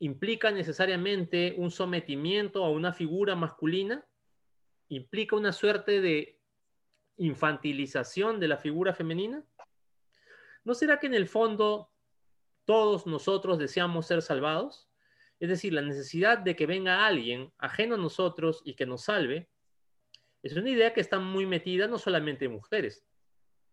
[0.00, 4.04] implica necesariamente un sometimiento a una figura masculina,
[4.88, 6.37] implica una suerte de
[7.18, 9.44] infantilización de la figura femenina.
[10.64, 11.90] ¿No será que en el fondo
[12.64, 14.88] todos nosotros deseamos ser salvados?
[15.40, 19.48] Es decir, la necesidad de que venga alguien ajeno a nosotros y que nos salve,
[20.42, 23.04] es una idea que está muy metida no solamente en mujeres,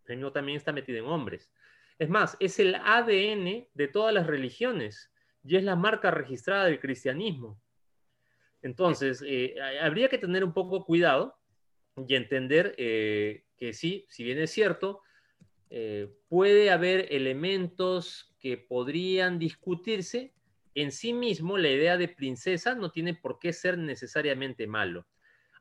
[0.05, 1.51] sino también está metida en hombres.
[1.97, 5.11] Es más, es el ADN de todas las religiones
[5.43, 7.61] y es la marca registrada del cristianismo.
[8.61, 11.37] Entonces, eh, habría que tener un poco cuidado
[11.97, 15.01] y entender eh, que sí, si bien es cierto,
[15.69, 20.33] eh, puede haber elementos que podrían discutirse,
[20.75, 25.07] en sí mismo la idea de princesa no tiene por qué ser necesariamente malo.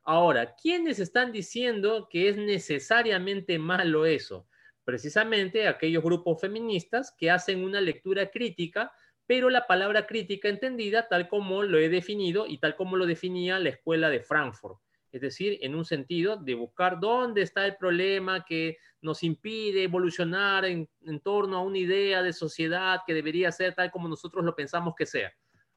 [0.03, 4.47] Ahora, ¿quiénes están diciendo que es necesariamente malo eso?
[4.85, 8.93] Precisamente aquellos grupos feministas que hacen una lectura crítica,
[9.26, 13.59] pero la palabra crítica entendida tal como lo he definido y tal como lo definía
[13.61, 14.84] la escuela de Frankfurt
[15.14, 20.64] es decir, en un sentido de buscar dónde está el problema que nos impide evolucionar
[20.64, 20.88] en,
[21.22, 25.06] torno a una idea de sociedad que debería ser tal como nosotros lo pensamos que
[25.06, 25.32] sea.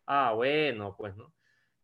[0.07, 1.31] Ah, bueno, pues no.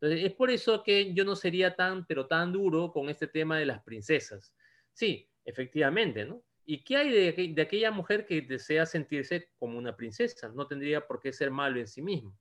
[0.02, 3.60] Entonces, es por eso que yo no sería tan, pero tan duro con este tema
[3.60, 4.52] de las princesas.
[4.92, 6.42] Sí, efectivamente, ¿no?
[6.66, 10.50] ¿Y qué hay de, aquella mujer que desea sentirse como una princesa?
[10.50, 12.36] No tendría por qué ser malo en sí mismo.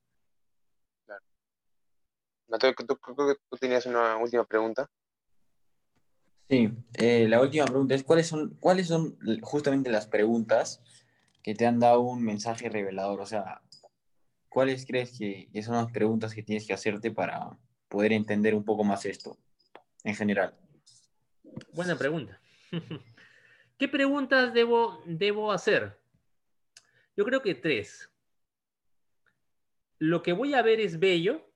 [1.04, 1.22] Claro.
[2.48, 4.88] Mateo, ¿tú, tú tenías una última pregunta?
[6.52, 10.82] Sí, eh, la última pregunta es, ¿cuáles son, ¿cuáles son justamente las preguntas
[11.42, 13.22] que te han dado un mensaje revelador?
[13.22, 13.62] O sea,
[14.50, 18.84] ¿cuáles crees que, son las preguntas que tienes que hacerte para poder entender un poco
[18.84, 19.38] más esto
[20.04, 20.54] en general?
[21.72, 22.38] Buena pregunta.
[23.78, 25.98] ¿Qué preguntas debo, debo hacer?
[27.16, 28.10] Yo creo que tres.
[29.98, 31.50] Lo que voy a ver es bello.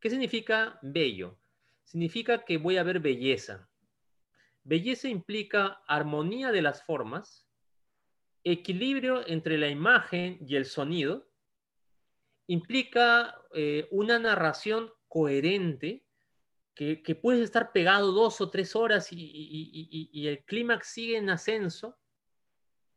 [0.00, 1.36] ¿Qué significa bello?
[1.84, 3.68] Significa que voy a ver belleza.
[4.66, 7.46] Belleza implica armonía de las formas,
[8.42, 11.30] equilibrio entre la imagen y el sonido,
[12.48, 16.04] implica eh, una narración coherente
[16.74, 21.96] que, puedes estar pegado dos o tres horas y, el clímax sigue en ascenso,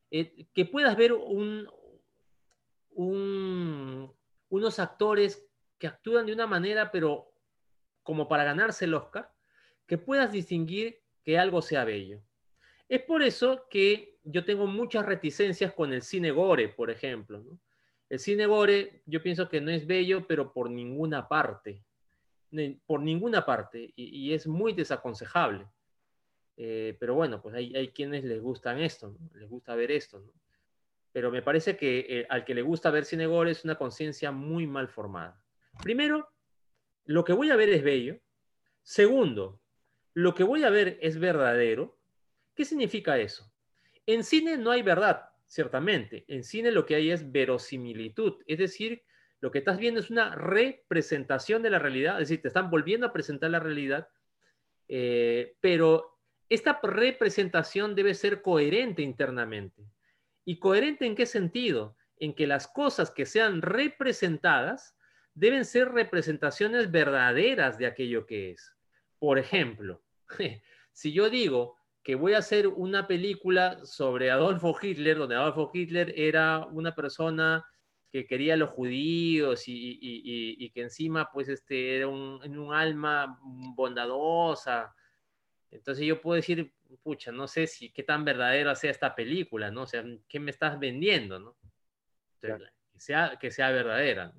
[0.10, 1.14] eh, que puedas ver
[2.96, 5.48] unos actores
[5.78, 7.32] que actúan de una manera, pero
[8.02, 9.32] como para ganarse el Oscar,
[9.86, 11.00] que puedas distinguir
[11.30, 12.24] que algo sea bello.
[12.88, 17.46] Es por eso que yo tengo muchas reticencias con el cine gore, por ejemplo.
[18.10, 21.84] El cine gore yo pienso que no es bello, pero por ninguna parte.
[22.88, 23.94] Por ninguna parte.
[23.96, 25.68] Y, es muy desaconsejable.
[26.58, 30.24] Eh, pero bueno, pues hay, quienes les gustan esto, les gusta ver esto.
[31.12, 34.32] Pero me parece que eh, al que le gusta ver cine gore es una conciencia
[34.32, 35.40] muy mal formada.
[35.84, 36.28] Primero,
[37.06, 38.18] lo que voy a ver es bello.
[38.82, 39.59] Segundo,
[40.22, 41.98] lo que voy a ver es verdadero.
[42.54, 43.50] ¿Qué significa eso?
[44.06, 46.26] En cine no hay verdad, ciertamente.
[46.28, 49.04] En cine lo que hay es verosimilitud, es decir,
[49.40, 53.08] lo que estás viendo es una representación de la realidad, es decir, te están volviendo
[53.08, 54.10] a presentar la realidad,
[54.90, 59.86] eh, pero esta representación debe ser coherente internamente.
[60.44, 61.96] ¿Y coherente en qué sentido?
[62.18, 64.98] En que las cosas que sean representadas
[65.34, 68.76] deben ser representaciones verdaderas de aquello que es.
[69.20, 70.02] Por ejemplo,
[70.92, 76.14] si yo digo que voy a hacer una película sobre Adolfo Hitler, donde Adolfo Hitler
[76.16, 77.66] era una persona
[78.12, 83.38] que quería a los judíos y, que encima pues este era un, un, alma
[83.76, 84.96] bondadosa.
[85.70, 86.74] Entonces yo puedo decir,
[87.04, 89.84] pucha, no sé si qué tan verdadera sea esta película, ¿no?
[89.84, 91.56] O sea, ¿qué me estás vendiendo, no?
[92.42, 92.58] que,
[92.98, 94.34] sea, que sea verdadera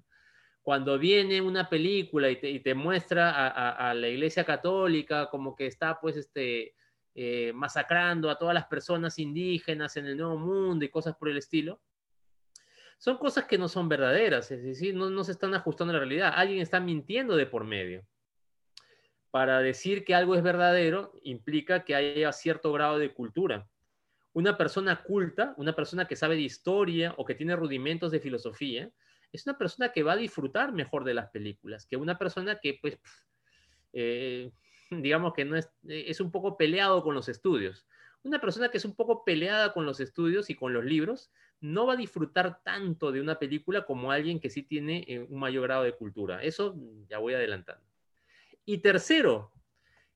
[0.63, 6.17] cuando viene una película y te, muestra a, la Iglesia Católica como que está pues
[6.17, 6.75] este,
[7.15, 11.39] eh, masacrando a todas las personas indígenas en el Nuevo Mundo y cosas por el
[11.39, 11.81] estilo,
[12.99, 16.01] son cosas que no son verdaderas, es decir, no, no se están ajustando a la
[16.01, 16.35] realidad.
[16.37, 18.07] Alguien está mintiendo de por medio.
[19.31, 23.67] Para decir que algo es verdadero implica que haya cierto grado de cultura.
[24.35, 28.91] Una persona culta, una persona que sabe de historia o que tiene rudimentos de filosofía,
[29.33, 32.79] es una persona que va a disfrutar mejor de las películas que una persona que,
[32.81, 32.99] pues,
[33.93, 34.51] eh,
[34.91, 37.87] digamos que no es, es un poco peleado con los estudios.
[38.23, 41.87] Una persona que es un poco peleada con los estudios y con los libros no
[41.87, 45.65] va a disfrutar tanto de una película como alguien que sí tiene eh, un mayor
[45.65, 46.43] grado de cultura.
[46.43, 46.77] Eso
[47.09, 47.85] ya voy adelantando.
[48.65, 49.53] Y tercero,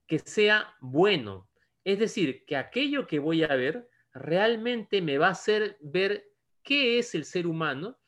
[0.07, 1.49] que sea bueno.
[1.85, 6.31] Es decir, que aquello que voy a ver realmente me va a hacer ver
[6.63, 7.99] qué es el ser humano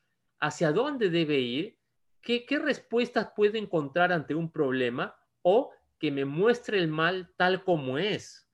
[0.46, 1.76] hacia dónde debe ir,
[2.22, 7.98] qué, respuestas puede encontrar ante un problema o que me muestre el mal tal como
[7.98, 8.48] es.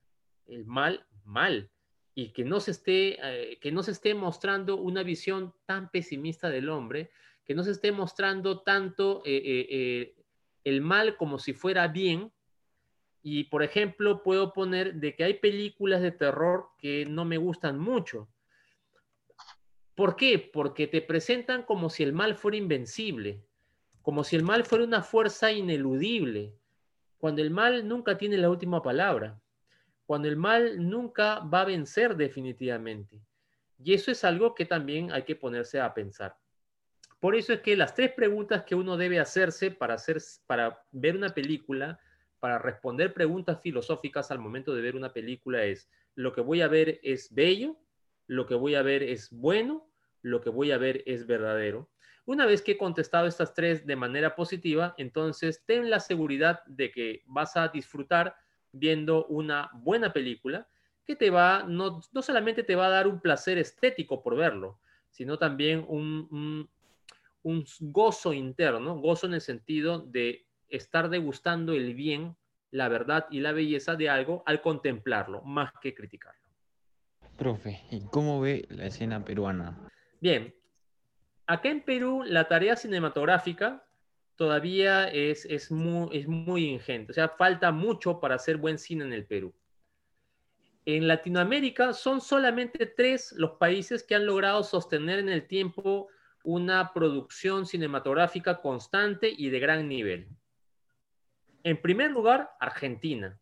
[0.47, 1.69] El mal, mal.
[2.15, 6.49] Y que no se esté, eh, que no se esté mostrando una visión tan pesimista
[6.49, 7.11] del hombre,
[7.45, 10.15] que no se esté mostrando tanto eh, eh,
[10.63, 12.31] el mal como si fuera bien.
[13.21, 17.79] Y, por ejemplo, puedo poner de que hay películas de terror que no me gustan
[17.79, 18.29] mucho.
[19.95, 20.39] ¿Por qué?
[20.39, 23.43] Porque te presentan como si el mal fuera invencible,
[24.01, 26.53] como si el mal fuera una fuerza ineludible,
[27.17, 29.39] cuando el mal nunca tiene la última palabra,
[30.05, 33.21] cuando el mal nunca va a vencer definitivamente.
[33.81, 36.35] Y eso es algo que también hay que ponerse a pensar.
[37.19, 41.15] Por eso es que las tres preguntas que uno debe hacerse para, hacer, para ver
[41.15, 41.99] una película,
[42.39, 46.67] para responder preguntas filosóficas al momento de ver una película es, lo que voy a
[46.67, 47.77] ver es bello,
[48.27, 49.87] lo que voy a ver es bueno,
[50.21, 51.89] lo que voy a ver es verdadero.
[52.25, 56.91] Una vez que he contestado estas tres de manera positiva, entonces ten la seguridad de
[56.91, 58.35] que vas a disfrutar
[58.71, 60.67] viendo una buena película
[61.05, 64.79] que te va, no, no solamente te va a dar un placer estético por verlo,
[65.09, 66.69] sino también un,
[67.43, 72.35] un, gozo interno, gozo en el sentido de estar degustando el bien,
[72.71, 76.42] la verdad y la belleza de algo al contemplarlo, más que criticarlo.
[77.91, 79.89] ¿Y cómo ve la escena peruana?
[80.21, 80.53] Bien,
[81.45, 83.85] acá en Perú la tarea cinematográfica
[84.35, 89.05] todavía es, es, muy, es muy ingente, o sea, falta mucho para hacer buen cine
[89.05, 89.53] en el Perú.
[90.85, 96.09] En Latinoamérica son solamente tres los países que han logrado sostener en el tiempo
[96.43, 100.27] una producción cinematográfica constante y de gran nivel.
[101.63, 103.39] En primer lugar, Argentina.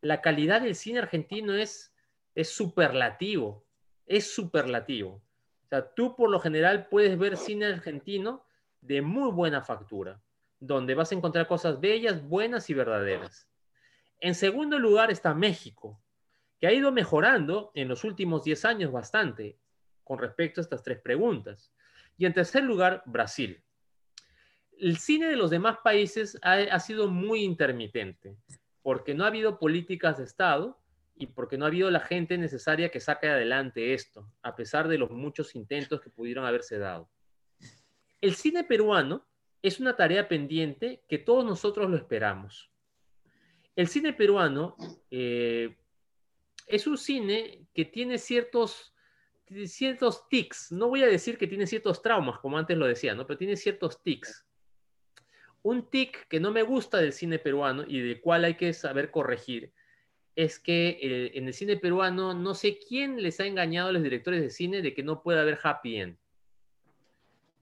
[0.00, 1.95] La calidad del cine argentino es,
[2.36, 3.66] es superlativo,
[4.04, 5.22] es superlativo.
[5.64, 8.44] O sea, tú por lo general puedes ver cine argentino
[8.82, 10.22] de muy buena factura,
[10.60, 13.48] donde vas a encontrar cosas bellas, buenas y verdaderas.
[14.20, 16.00] En segundo lugar está México,
[16.60, 19.58] que ha ido mejorando en los últimos 10 años bastante
[20.04, 21.72] con respecto a estas tres preguntas.
[22.18, 23.62] Y en tercer lugar, Brasil.
[24.78, 28.36] El cine de los demás países ha, ha sido muy intermitente,
[28.82, 30.78] porque no ha habido políticas de Estado
[31.18, 34.98] y porque no ha habido la gente necesaria que saque adelante esto, a pesar de
[34.98, 37.08] los muchos intentos que pudieron haberse dado.
[38.20, 39.26] El cine peruano
[39.62, 42.70] es una tarea pendiente que todos nosotros lo esperamos.
[43.74, 44.76] El cine peruano
[45.10, 45.76] eh,
[46.66, 48.94] es un cine que tiene ciertos,
[49.66, 50.70] ciertos tics.
[50.72, 53.26] No voy a decir que tiene ciertos traumas, como antes lo decía, ¿no?
[53.26, 54.46] pero tiene ciertos tics.
[55.62, 59.10] Un tic que no me gusta del cine peruano y del cual hay que saber
[59.10, 59.72] corregir
[60.36, 64.02] es que eh, en el cine peruano no sé quién les ha engañado a los
[64.02, 66.18] directores de cine de que no puede haber happy end.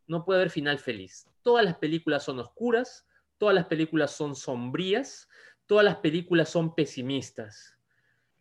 [0.09, 1.31] No puede haber final feliz.
[1.43, 3.07] Todas las películas son oscuras,
[3.39, 5.29] todas las películas son sombrías,
[5.67, 7.79] todas las películas son pesimistas.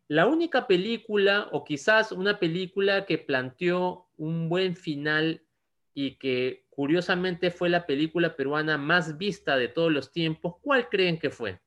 [0.08, 5.46] La única película, o quizás una película que planteó un buen final
[5.94, 11.20] y que curiosamente fue la película peruana más vista de todos los tiempos, ¿cuál creen
[11.20, 11.62] que fue?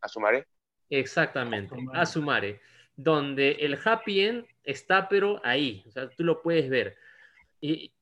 [0.00, 0.46] Asumaré.
[0.90, 2.60] Exactamente, Asumare,
[2.96, 6.96] donde el happy end está pero ahí, o sea, tú lo puedes ver.
[7.60, 7.92] ¿Y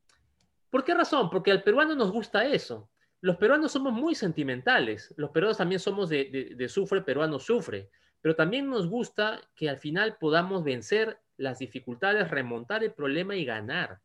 [0.70, 1.30] por qué razón?
[1.30, 2.88] Porque al peruano nos gusta eso.
[3.20, 8.36] Los peruanos somos muy sentimentales, los peruanos también somos de, de sufre, peruano sufre, pero
[8.36, 14.00] también nos gusta que al final podamos vencer las dificultades, remontar el problema y ganar.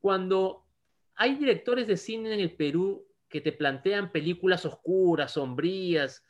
[0.00, 0.64] Cuando
[1.16, 6.24] hay directores de cine en el Perú que te plantean películas oscuras, sombrías,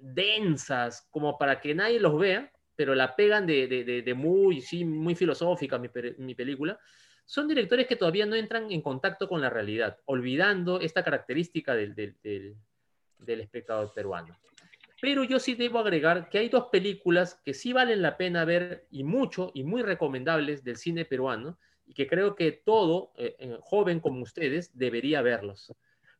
[0.00, 5.78] densas, como para que nadie los vea, pero la pegan de, muy, sí, muy filosófica
[5.78, 6.78] mi, película,
[7.26, 11.94] son directores que todavía no entran en contacto con la realidad, olvidando esta característica del,
[11.94, 14.36] del espectador peruano.
[15.00, 18.86] Pero yo sí debo agregar que hay dos películas que sí valen la pena ver
[18.90, 23.58] y mucho y muy recomendables del cine peruano y que creo que todo eh, eh,
[23.62, 25.74] joven como ustedes debería verlos,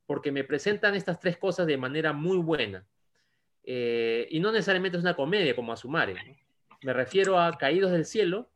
[0.05, 2.85] porque me presentan estas tres cosas de manera muy buena.
[3.64, 6.38] Eh, y no necesariamente es una comedia como Asumare.
[6.82, 8.50] Me refiero a Caídos del Cielo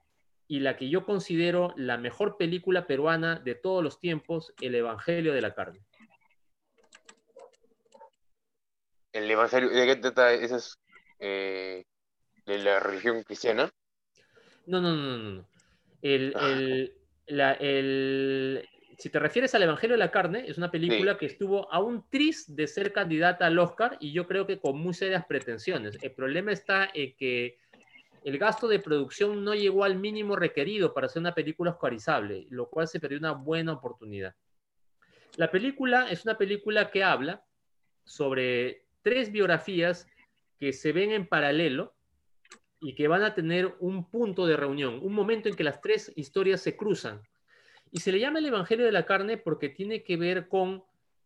[0.49, 5.33] y la que yo considero la mejor película peruana de todos los tiempos, El Evangelio
[5.33, 5.81] de la Carne.
[9.13, 10.33] ¿El Evangelio de qué trata?
[10.33, 10.79] ¿Esa es
[11.21, 11.85] eh,
[12.47, 13.71] de la religión cristiana?
[14.67, 15.49] No, no, no, no.
[16.03, 16.49] El, ah.
[16.49, 16.95] el,
[17.27, 18.69] la, el,
[18.99, 22.09] si te refieres al Evangelio de la Carne, es una película que estuvo a un
[22.09, 25.99] tris de ser candidata al Oscar y yo creo que con muy serias pretensiones.
[26.03, 27.59] El problema está en que
[28.25, 32.69] el gasto de producción no llegó al mínimo requerido para hacer una película oscarizable, lo
[32.69, 34.35] cual se perdió una buena oportunidad.
[35.37, 37.45] La película es una película que habla
[38.05, 40.07] sobre tres biografías
[40.59, 41.95] que se ven en paralelo
[42.81, 46.13] y que van a tener un punto de reunión, un momento en que las tres
[46.17, 47.23] historias se cruzan
[47.95, 50.83] y se le llama el Evangelio de la Carne porque tiene que ver con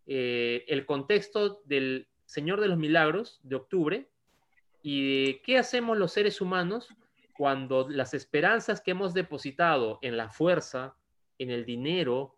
[0.07, 4.11] eh, el contexto del Señor de los Milagros de octubre
[4.83, 6.95] y qué hacemos los seres humanos
[7.33, 10.95] cuando las esperanzas que hemos depositado en la fuerza,
[11.39, 12.37] en el dinero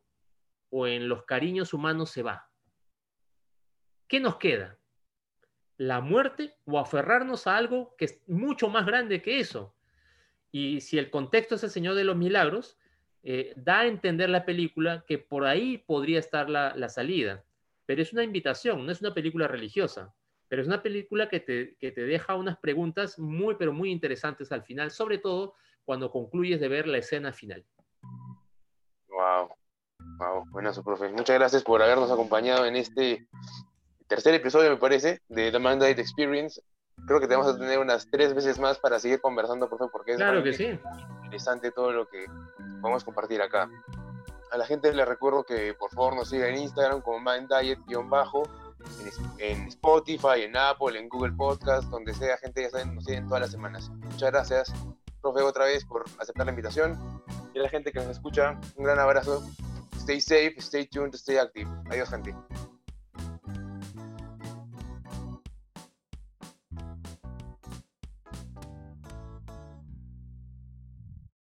[0.71, 2.49] o en los cariños humanos se va.
[4.07, 4.79] ¿Qué nos queda?
[5.81, 9.75] la muerte o aferrarnos a algo que es mucho más grande que eso.
[10.53, 12.77] Y si el contexto es el Señor de los Milagros,
[13.23, 17.45] eh, da a entender la película que por ahí podría estar la, la, salida.
[17.87, 20.15] Pero es una invitación, no es una película religiosa,
[20.49, 24.53] pero es una película que te, que te deja unas preguntas muy, pero muy interesantes
[24.53, 25.55] al final, sobre todo
[25.85, 27.65] cuando concluyes de ver la escena final.
[29.09, 29.51] Wow,
[30.19, 31.09] wow, buenazo, profe.
[31.09, 33.27] Muchas gracias por habernos acompañado en este
[34.07, 36.61] tercer episodio, me parece, de The Mandate Experience.
[37.07, 40.13] Creo que te vamos a tener unas tres veces más para seguir conversando, profe, porque
[40.13, 40.79] es claro que sí.
[41.25, 42.27] interesante todo lo que
[42.81, 43.71] vamos a compartir acá.
[44.53, 48.43] A la gente le recuerdo que por favor nos siga en Instagram como Mind Diet-bajo,
[49.39, 53.43] en, Spotify, en Apple, en Google Podcast, donde sea, gente ya saben, nos siguen todas
[53.43, 53.91] las semanas.
[53.91, 54.73] Muchas gracias,
[55.21, 56.99] profe, otra vez por aceptar la invitación.
[57.55, 59.45] Y a la gente que nos escucha, un gran abrazo.
[59.97, 61.71] Stay safe, stay tuned, stay active.
[61.91, 62.35] Adiós, gente.